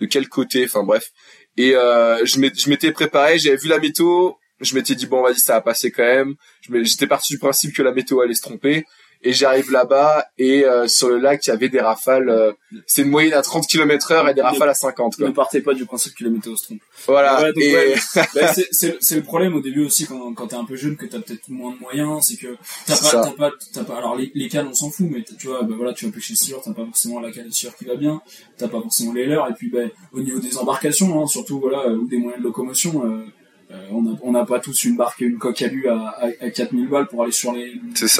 [0.00, 0.64] de quel côté.
[0.64, 1.10] Enfin bref.
[1.58, 2.38] Et euh, je
[2.70, 4.30] m'étais- préparé, j'avais vu la météo.
[4.60, 6.34] Je m'étais dit bon vas-y ça va passer quand même.
[6.82, 8.84] J'étais parti du principe que la météo allait se tromper.
[9.22, 12.28] Et j'arrive là-bas et euh, sur le lac il y avait des rafales.
[12.28, 12.52] euh,
[12.86, 15.16] c'est une moyenne à 30 km heure et des rafales à 50.
[15.16, 15.26] Quoi.
[15.28, 16.78] Ne partez pas du principe que la météo se trompe.
[17.06, 17.42] Voilà.
[17.42, 17.94] Ouais, et ouais.
[18.34, 21.18] Bah, c'est- le problème au début aussi quand, quand t'es un peu jeune que t'as
[21.18, 24.48] peut-être moins de moyens c'est que t'as pas t'as pas t'as pas alors les, les
[24.48, 26.84] cannes on s'en fout mais tu vois bah voilà tu vas pêcher sur t'as pas
[26.84, 28.20] forcément la canne sur qui va bien
[28.56, 29.80] t'as pas forcément les leurs et puis bah,
[30.12, 33.24] au niveau des embarcations hein, surtout voilà ou des moyens de locomotion euh,
[33.70, 33.88] euh,
[34.22, 37.06] on n'a pas tous une barque et une coque à à, à, à 4000 balles
[37.06, 37.74] pour aller sur les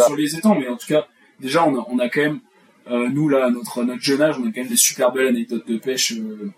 [0.07, 1.07] sur les étangs mais en tout cas
[1.41, 2.41] déjà on a, on a quand même
[2.91, 5.67] euh, nous là notre notre jeune âge on a quand même des super belles anecdotes
[5.67, 6.51] de pêche euh,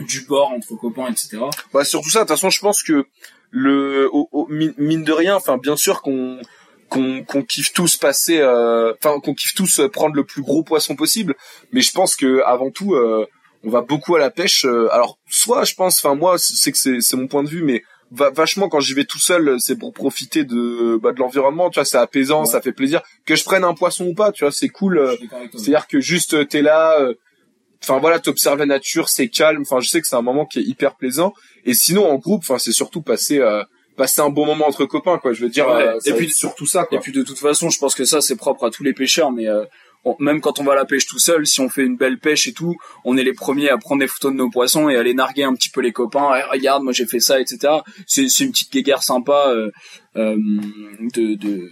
[0.00, 1.38] du bord entre copains etc
[1.72, 3.06] Bah, surtout ça, de toute façon, je pense que
[3.50, 6.40] le, au- au- mine, de rien, enfin, bien sûr qu'on,
[6.88, 10.64] qu'on, qu'on kiffe tous passer, euh, enfin, qu'on kiffe tous euh, prendre le plus gros
[10.64, 11.36] poisson possible.
[11.72, 13.26] Mais je pense que, avant tout, euh,
[13.62, 14.64] on va beaucoup à la pêche.
[14.64, 17.62] euh, alors, soit, je pense, enfin, moi, c'est que c'est, c'est mon point de vue,
[17.62, 21.70] mais va- vachement quand j'y vais tout seul, c'est pour profiter de, bah, de l'environnement,
[21.70, 22.46] tu vois, c'est apaisant, Ouais.
[22.46, 23.02] ça fait plaisir.
[23.26, 24.98] Que je prenne un poisson ou pas, tu vois, c'est cool.
[24.98, 25.16] euh,
[25.52, 27.14] c'est-à-dire que juste euh, t'es là, euh,
[27.82, 29.62] enfin voilà, t'observes la nature, c'est calme.
[29.62, 31.34] Enfin, je sais que c'est un moment qui est hyper plaisant.
[31.64, 33.62] Et sinon, en groupe, enfin, c'est surtout passer euh,
[33.96, 35.32] passer un bon moment entre copains, quoi.
[35.34, 35.86] Je veux dire, Ouais.
[35.86, 36.98] euh, Et puis- surtout ça, quoi.
[36.98, 39.30] Et puis de toute façon, je pense que ça c'est propre à tous les pêcheurs,
[39.30, 39.64] mais euh,
[40.18, 42.46] même quand on va à la pêche tout seul, si on fait une belle pêche
[42.46, 45.14] et tout, on est les premiers à prendre des photos de nos poissons et aller
[45.14, 46.30] narguer un petit peu les copains.
[46.36, 47.74] Eh, regarde, moi j'ai fait ça, etc.
[48.06, 49.70] C'est une petite guéguerre sympa euh,
[50.16, 50.36] euh,
[51.14, 51.70] de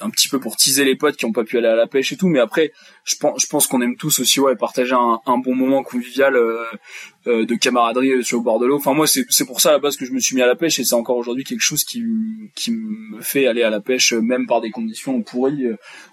[0.00, 2.12] un petit peu pour teaser les potes qui ont pas pu aller à la pêche
[2.12, 2.28] et tout.
[2.28, 2.72] Mais après,
[3.04, 6.36] je pense, je pense qu'on aime tous aussi ouais partager un, un bon moment convivial
[6.36, 6.62] euh,
[7.26, 8.76] euh, de camaraderie euh, sur le bord de l'eau.
[8.76, 10.54] Enfin moi c'est pour ça à la base que je me suis mis à la
[10.56, 12.02] pêche et c'est encore aujourd'hui quelque chose qui
[12.54, 15.66] qui me fait aller à la pêche euh, même par des conditions pourries.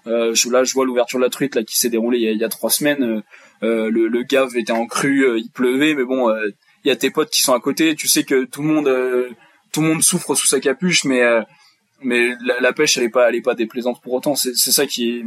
[0.06, 2.28] Euh, je- là je vois l'ouverture de la truite là qui s'est déroulée il y
[2.28, 3.22] a, il y a trois semaines.
[3.62, 6.28] Euh, le, le gave était en crue, il pleuvait, mais bon
[6.84, 7.94] il y a tes potes qui sont à côté.
[7.94, 8.90] Tu sais que tout le monde
[9.72, 11.22] tout le monde souffre sous sa capuche, mais
[12.04, 14.34] mais la, la pêche elle est pas elle est pas déplaisante pour autant.
[14.34, 15.22] C'est c'est ça qui est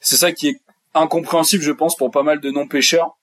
[0.00, 0.60] c'est ça qui est
[0.94, 3.16] incompréhensible je pense pour pas mal de non pêcheurs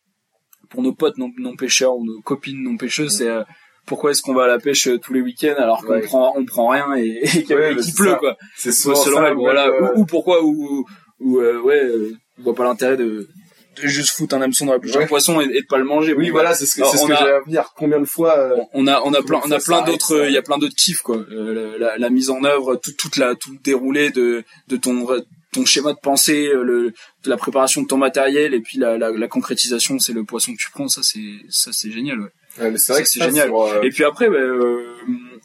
[0.70, 3.44] pour nos potes non, non pêcheurs ou nos copines non pêcheuses, c'est euh,
[3.86, 6.02] pourquoi est-ce qu'on va à la pêche euh, tous les week-ends alors qu'on Ouais.
[6.02, 8.16] prend on prend rien et, et qu'il Ouais, pleut ça.
[8.16, 8.36] quoi.
[8.56, 10.86] C'est selon ça, ouais, ou pourquoi ou,
[11.20, 13.28] ou euh, ouais, euh, on voit pas l'intérêt de,
[13.76, 15.08] de juste foutre un hameçon dans la bouche d'un Ouais.
[15.08, 16.14] poisson et, et de pas le manger.
[16.14, 17.74] Oui, Bon, voilà, c'est ce que, c'est ce que a- j'allais à venir.
[17.78, 20.26] Combien de fois, euh, on a on a plein on a plein d'autres ça.
[20.28, 23.18] il y a plein d'autres kiffs quoi Euh, la, la mise en œuvre tout toute
[23.18, 25.08] la tout le déroulé de de ton
[25.54, 28.98] ton schéma de pensée euh, le de la préparation de ton matériel et puis la,
[28.98, 32.30] la, la concrétisation c'est le poisson que tu prends ça c'est ça c'est génial ouais.
[32.60, 33.48] ouais, mais c'est vrai que c'est génial.
[33.48, 34.84] sur, euh, et puis après bah, euh,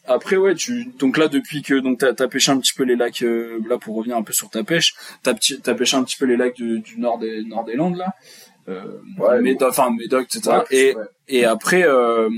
[0.06, 2.96] après ouais tu donc là depuis que donc t'as as pêché un petit peu les
[2.96, 6.16] lacs euh, là pour revenir un peu sur ta pêche t'as t'as pêché un petit
[6.16, 8.12] peu les lacs du, du nord des nord des Landes là.
[8.68, 11.04] Euh, Ouais, Médoc, enfin Médoc etc ouais, et ouais.
[11.28, 12.28] et après, euh,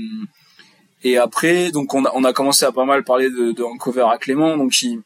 [1.03, 4.05] et après, donc on a, on a commencé à pas mal parler de, de Vancouver
[4.09, 5.01] à Clément, donc il,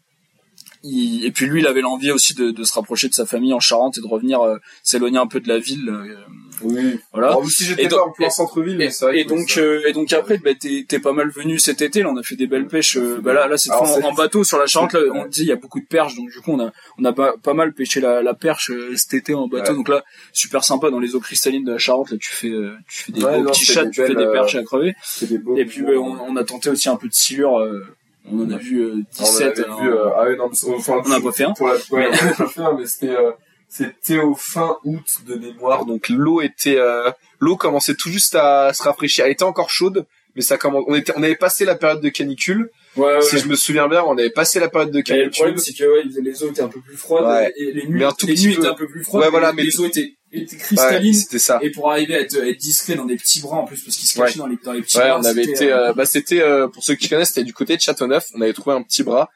[0.87, 3.53] il- et puis lui, il avait l'envie aussi de, de se rapprocher de sa famille
[3.53, 6.15] en Charente et de revenir euh, s'éloigner un peu de la ville, euh,
[6.63, 6.99] oui.
[7.13, 7.27] voilà.
[7.29, 9.59] Alors, si j'étais pas en plein centre-ville, mais Et, c'est vrai et que donc ça-
[9.61, 12.35] euh, et donc après bah, t'es pas mal venu cet été là on a fait
[12.35, 14.93] des belles pêches euh, bah là là fois en, c'est- en bateau sur la Charente
[14.93, 17.05] là, on dit il y a beaucoup de perches donc du coup on a on
[17.05, 19.75] a pas, pas mal pêché la, la perche euh, cet été en bateau Ouais.
[19.77, 22.73] donc là super sympa dans les eaux cristallines de la Charente là tu fais euh,
[22.89, 24.63] tu fais des Ouais, beaux non, petits c'est chats tu fais des euh, perches à
[24.63, 27.59] crever c'est des beaux et puis on, on a tenté aussi un peu de silure
[27.59, 27.85] euh,
[28.31, 30.73] on en a vu euh, On 17 avait alors, vu, euh, ah ouais, non, mais,
[30.75, 33.09] enfin, on n'a pas fait un pour la, ouais, on pas fait un, mais c'était,
[33.15, 33.31] euh,
[33.69, 38.73] c'était au fin août de mémoire, donc l'eau était, euh, l'eau commençait tout juste à
[38.73, 39.25] se rafraîchir.
[39.25, 42.09] Elle était encore chaude, mais ça commence, on était, on avait passé la période de
[42.09, 42.69] canicule.
[42.95, 45.03] ouais, ouais, Si je me souviens bien, on avait passé la période de Et le
[45.03, 45.31] canicule.
[45.31, 48.05] problème, c'est que ouais, les eaux étaient un peu plus froides et les nuits, Mais
[48.05, 48.59] un tout les nuits peu.
[48.61, 49.23] étaient un peu plus froides.
[49.23, 51.59] Ouais, voilà, mais mais- les eaux étaient, Ouais, c'était ça.
[51.61, 53.95] et pour arriver à être, à être discret dans des petits bras en plus, parce
[53.95, 55.19] qu'ils se cachaient dans, les, dans les petits Ouais, bras.
[55.19, 57.75] on avait été, euh, euh, bah c'était euh, pour ceux qui connaissent, c'était du côté
[57.77, 58.25] de Châteauneuf.
[58.35, 59.29] On avait trouvé un petit bras.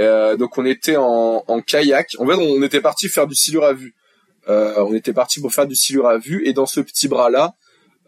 [0.00, 2.12] Euh, donc on était en, en kayak.
[2.18, 3.94] En fait, on était parti faire du silure à vue.
[4.48, 7.28] Euh, on était parti pour faire du silure à vue et dans ce petit bras
[7.28, 7.52] là,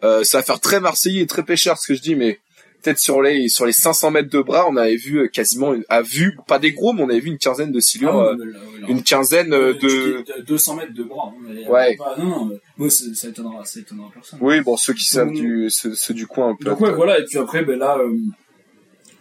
[0.02, 2.38] euh, ça va faire très marseillais et très pêcheur ce que je dis, mais
[2.82, 5.84] peut-être sur les sur les 500 mètres de bras, on avait vu euh, quasiment une-
[5.88, 8.26] à vue, pas des gros, mais on avait vu une quinzaine de ah, silures, ouais,
[8.28, 8.86] euh, mais là, ouais, là.
[8.88, 10.22] une quinzaine euh, de.
[10.24, 11.32] dis, euh, 200 mètres de bras.
[11.40, 11.96] mais, Ouais.
[11.96, 14.38] Pas, non, non, euh, moi, ça étonnera, ça étonnera personne.
[14.42, 16.64] Oui, bon ceux qui savent du ceux, ceux du coin un peu.
[16.64, 17.18] Donc ouais, voilà.
[17.20, 18.16] Et puis après, ben là, euh,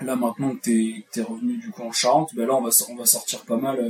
[0.03, 2.95] là maintenant que t'es, t'es revenu du coup en Charente, ben là on va, on
[2.95, 3.77] va sortir pas mal.
[3.79, 3.89] Euh,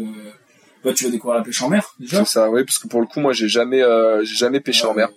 [0.84, 2.26] bah, tu vas découvrir la pêche en mer déjà.
[2.26, 4.86] C'est ça, oui, parce que pour le coup, moi j'ai jamais euh, j'ai jamais pêché
[4.88, 5.10] en mer.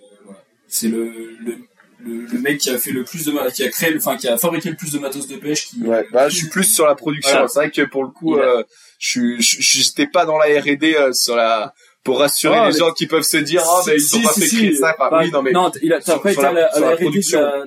[0.67, 1.11] C'est le,
[1.43, 1.57] le,
[2.05, 4.37] le, le mec qui a fait le plus de qui a créé, enfin qui a
[4.37, 5.67] fabriqué le plus de matos de pêche.
[5.67, 7.31] Qui, Ouais, bah, je suis plus sur la production.
[7.31, 7.47] Voilà.
[7.47, 8.63] C'est vrai que pour le coup, Il a- euh,
[8.99, 12.91] je j'étais pas dans la R&D euh, sur la, pour rassurer Ah, les mais- gens
[12.93, 14.95] qui peuvent se dire, ah, ben, ils Si, ont pas si, fait si, créer ça.
[14.97, 16.95] Enfin, bah, oui, non, mais non, il a, sur- sur été à la- la, la
[16.95, 17.09] R&D de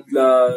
[0.09, 0.55] de la,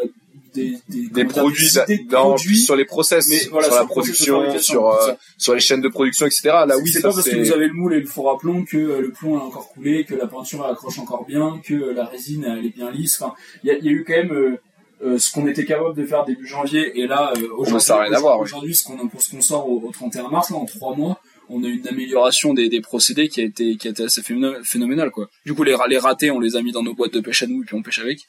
[0.55, 4.59] des, des, des comment dire, produits, des sur les process, mais voilà, sur la production,
[4.59, 6.43] sur, euh, sur les chaînes de production, etc.
[6.45, 8.39] Là, C'est- oui, c'est pas parce que vous avez le moule et le four à
[8.39, 11.75] plomb que euh, le plomb est encore coulé, que la peinture accroche encore bien, que
[11.75, 13.21] euh, la résine elle est bien lisse.
[13.21, 13.35] Enfin,
[13.65, 14.57] il y a, y a eu quand même euh,
[15.05, 18.43] euh, ce qu'on était capable de faire début janvier et là aujourd'hui, a oui.
[18.45, 21.65] aujourd'hui ce qu'on ce qu'on sort au, au 31 mars là en trois mois, on
[21.65, 24.63] a eu une amélioration des, des procédés qui a été qui a été assez phénomé-
[24.63, 25.29] phénoménale quoi.
[25.45, 27.43] Du coup les ra- les ratés on les a mis dans nos boîtes de pêche
[27.43, 28.21] à nous et puis on pêche avec.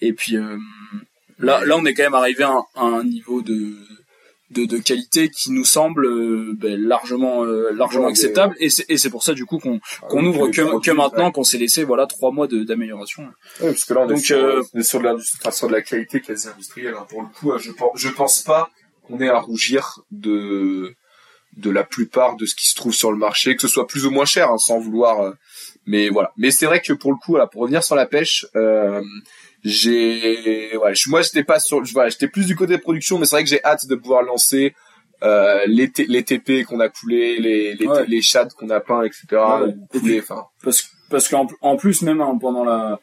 [0.00, 0.56] Et puis euh,
[1.42, 3.74] là là on est quand même arrivé à un, à un niveau de
[4.50, 8.98] de, de qualité qui nous semble euh, ben, largement euh, largement acceptable et c'est et
[8.98, 9.80] c'est pour ça du coup qu'on
[10.10, 13.22] qu'on ouvre que, que maintenant qu'on s'est laissé voilà trois mois d'amélioration.
[13.60, 15.72] Ouais, parce que là, on est sur, euh, on est sur de enfin, sur de
[15.72, 16.94] la qualité quasi industrielle.
[16.98, 17.06] hein.
[17.08, 18.68] Pour le coup, je pense, je pense pas
[19.04, 20.94] qu'on ait à rougir de
[21.56, 24.04] de la plupart de ce qui se trouve sur le marché, que ce soit plus
[24.06, 25.32] ou moins cher, hein, sans vouloir.
[25.86, 26.30] mais voilà.
[26.36, 28.46] Mais c'est vrai que pour le coup, pour revenir sur la pêche,
[29.64, 33.26] j'ai, ouais, je, moi, j'étais pas sur, je- voilà, j'étais plus du côté production, mais
[33.26, 34.74] c'est vrai que j'ai hâte de pouvoir lancer.
[35.22, 38.04] Euh, les, T- les TP qu'on a coulés, les les, Ouais.
[38.08, 39.24] les chats qu'on a peints, etc.
[39.30, 39.68] Ouais.
[39.72, 40.46] ou coulés, enfin.
[40.64, 42.98] parce parce qu'en en plus même hein, pendant la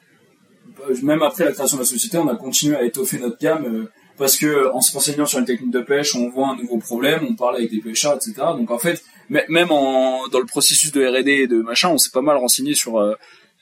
[1.02, 3.92] même après la création de la société on a continué à étoffer notre gamme euh,
[4.18, 7.26] parce que en se renseignant sur une technique de pêche on voit un nouveau problème
[7.30, 11.06] on parle avec des pêcheurs etc donc en fait même en dans le processus de
[11.06, 13.14] R&D et de machin on s'est pas mal renseigné sur euh,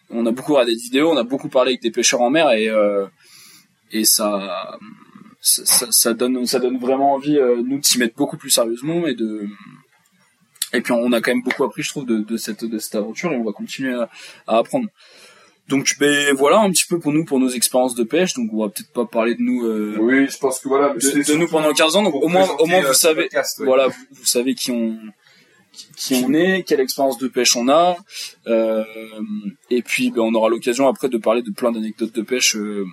[0.09, 2.49] on a beaucoup regardé des vidéos on a beaucoup parlé avec des pêcheurs en mer
[2.51, 3.05] et euh,
[3.91, 4.77] et ça
[5.41, 8.49] ça, ça- ça donne ça donne vraiment envie euh, nous de s'y mettre beaucoup plus
[8.49, 9.47] sérieusement et de
[10.73, 12.95] et puis on a quand même beaucoup appris, je trouve, de, de cette de cette
[12.95, 14.09] aventure et on va continuer à,
[14.47, 14.87] à apprendre.
[15.69, 18.33] Donc ben voilà un petit peu pour nous pour nos expériences de pêche.
[18.33, 20.93] Donc on va peut-être pas parler de nous euh, Oui, je pense que voilà.
[20.93, 20.99] de,
[21.31, 22.03] de nous pendant 15 ans.
[22.03, 23.29] Donc au moins au moins vous savez
[23.65, 24.97] voilà vous, vous savez qui on
[25.95, 27.97] qui, on est, quelle expérience de pêche on a.
[28.47, 28.83] Euh,
[29.69, 32.55] et puis ben, on aura l'occasion après de parler de plein d'anecdotes de pêche.
[32.55, 32.85] euh,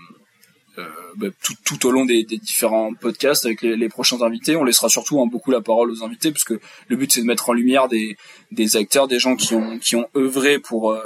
[0.76, 1.30] euh, ben,
[1.64, 4.56] tout, au long des, différents podcasts avec les, prochains invités.
[4.56, 6.58] On laissera surtout hein, beaucoup la parole aux invités parce que
[6.88, 10.98] le but c'est de mettre en lumière des, acteurs, des gens qui ont œuvré pour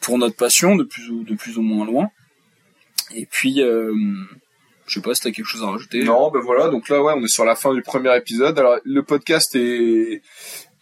[0.00, 2.08] pour notre passion de plus ou de plus ou moins loin.
[3.16, 3.62] Et puis
[4.88, 6.02] je sais pas si t'as quelque chose à rajouter.
[6.02, 8.58] Non, ben voilà, donc là, ouais, on est sur la fin du premier épisode.
[8.58, 10.22] Alors, le podcast est,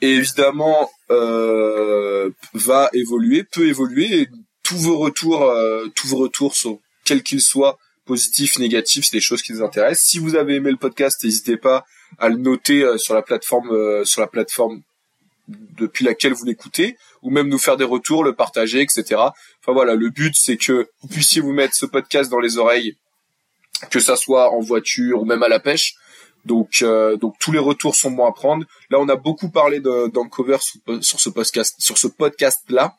[0.03, 4.23] est évidemment euh, va évoluer, peut évoluer.
[4.23, 4.29] Et
[4.63, 9.21] tous vos retours, euh, tous vos retours sont quels qu'ils soient, positifs, négatifs, c'est des
[9.21, 10.07] choses qui nous intéressent.
[10.07, 11.85] Si vous avez aimé le podcast, n'hésitez pas
[12.19, 14.83] à le noter euh, sur la plateforme, euh, sur la plateforme
[15.49, 19.05] depuis laquelle vous l'écoutez, ou même nous faire des retours, le partager, etc.
[19.61, 22.97] Enfin voilà, le but c'est que vous puissiez vous mettre ce podcast dans les oreilles
[23.91, 25.95] que ça soit en voiture ou même à la pêche.
[26.47, 28.65] Donc, euh, donc tous les retours sont bons à prendre.
[28.91, 32.95] Là, on a beaucoup parlé d'Ancover sur, sur ce podcast, sur ce podcast-là.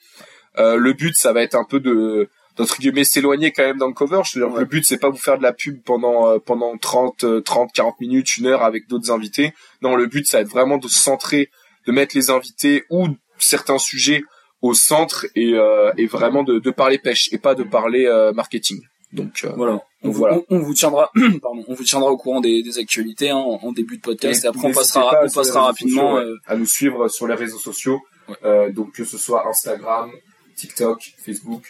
[0.59, 4.21] Euh, le but, ça va être un peu de d'entre guillemets s'éloigner quand même d'Ancover.
[4.25, 4.61] Je veux dire, Ouais.
[4.61, 7.71] le but, c'est pas vous faire de la pub pendant euh, pendant 30, euh, 30,
[7.71, 9.53] 40 minutes, une heure avec d'autres invités.
[9.83, 11.49] Non, le but, ça va être vraiment de se centrer,
[11.85, 14.23] de mettre les invités ou certains sujets
[14.63, 18.33] au centre et, euh, et vraiment de, de parler pêche et pas de parler euh,
[18.33, 18.79] marketing.
[19.13, 19.81] Donc, euh, Voilà.
[20.03, 20.37] On, vous, voilà.
[20.49, 21.09] on, on vous tiendra,
[21.41, 24.43] pardon, on vous tiendra au courant des, des actualités hein, en, en début de podcast
[24.45, 26.15] et, après on passera, pas on rapidement.
[26.15, 28.35] sociaux, ouais, euh, à nous suivre sur les réseaux sociaux, Ouais.
[28.43, 30.11] euh, donc que ce soit Instagram,
[30.55, 31.63] TikTok, Facebook.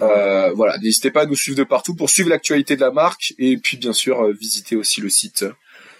[0.00, 3.34] Euh, voilà, n'hésitez pas à nous suivre de partout pour suivre l'actualité de la marque
[3.38, 5.44] et puis bien sûr visiter aussi le site.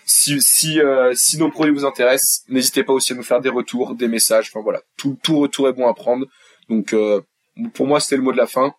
[0.04, 0.78] Si si
[1.14, 4.50] si nos produits vous intéressent, n'hésitez pas aussi à nous faire des retours, des messages.
[4.52, 6.26] Enfin voilà, tout tout retour est bon à prendre.
[6.68, 6.94] Donc
[7.74, 8.74] pour moi c'était le mot de la fin.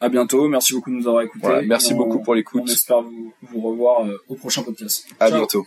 [0.00, 0.48] À bientôt.
[0.48, 1.46] Merci beaucoup de nous avoir écoutés.
[1.46, 2.68] Voilà, merci on- beaucoup pour On l'écoute.
[2.70, 5.06] espère vous, vous revoir euh, au prochain podcast.
[5.20, 5.38] À Ciao.
[5.38, 5.66] bientôt.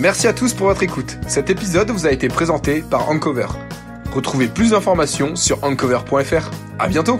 [0.00, 1.18] Merci à tous pour votre écoute.
[1.26, 3.48] Cet épisode vous a été présenté par Uncover.
[4.12, 6.50] Retrouvez plus d'informations sur uncover.fr.
[6.78, 7.18] À bientôt!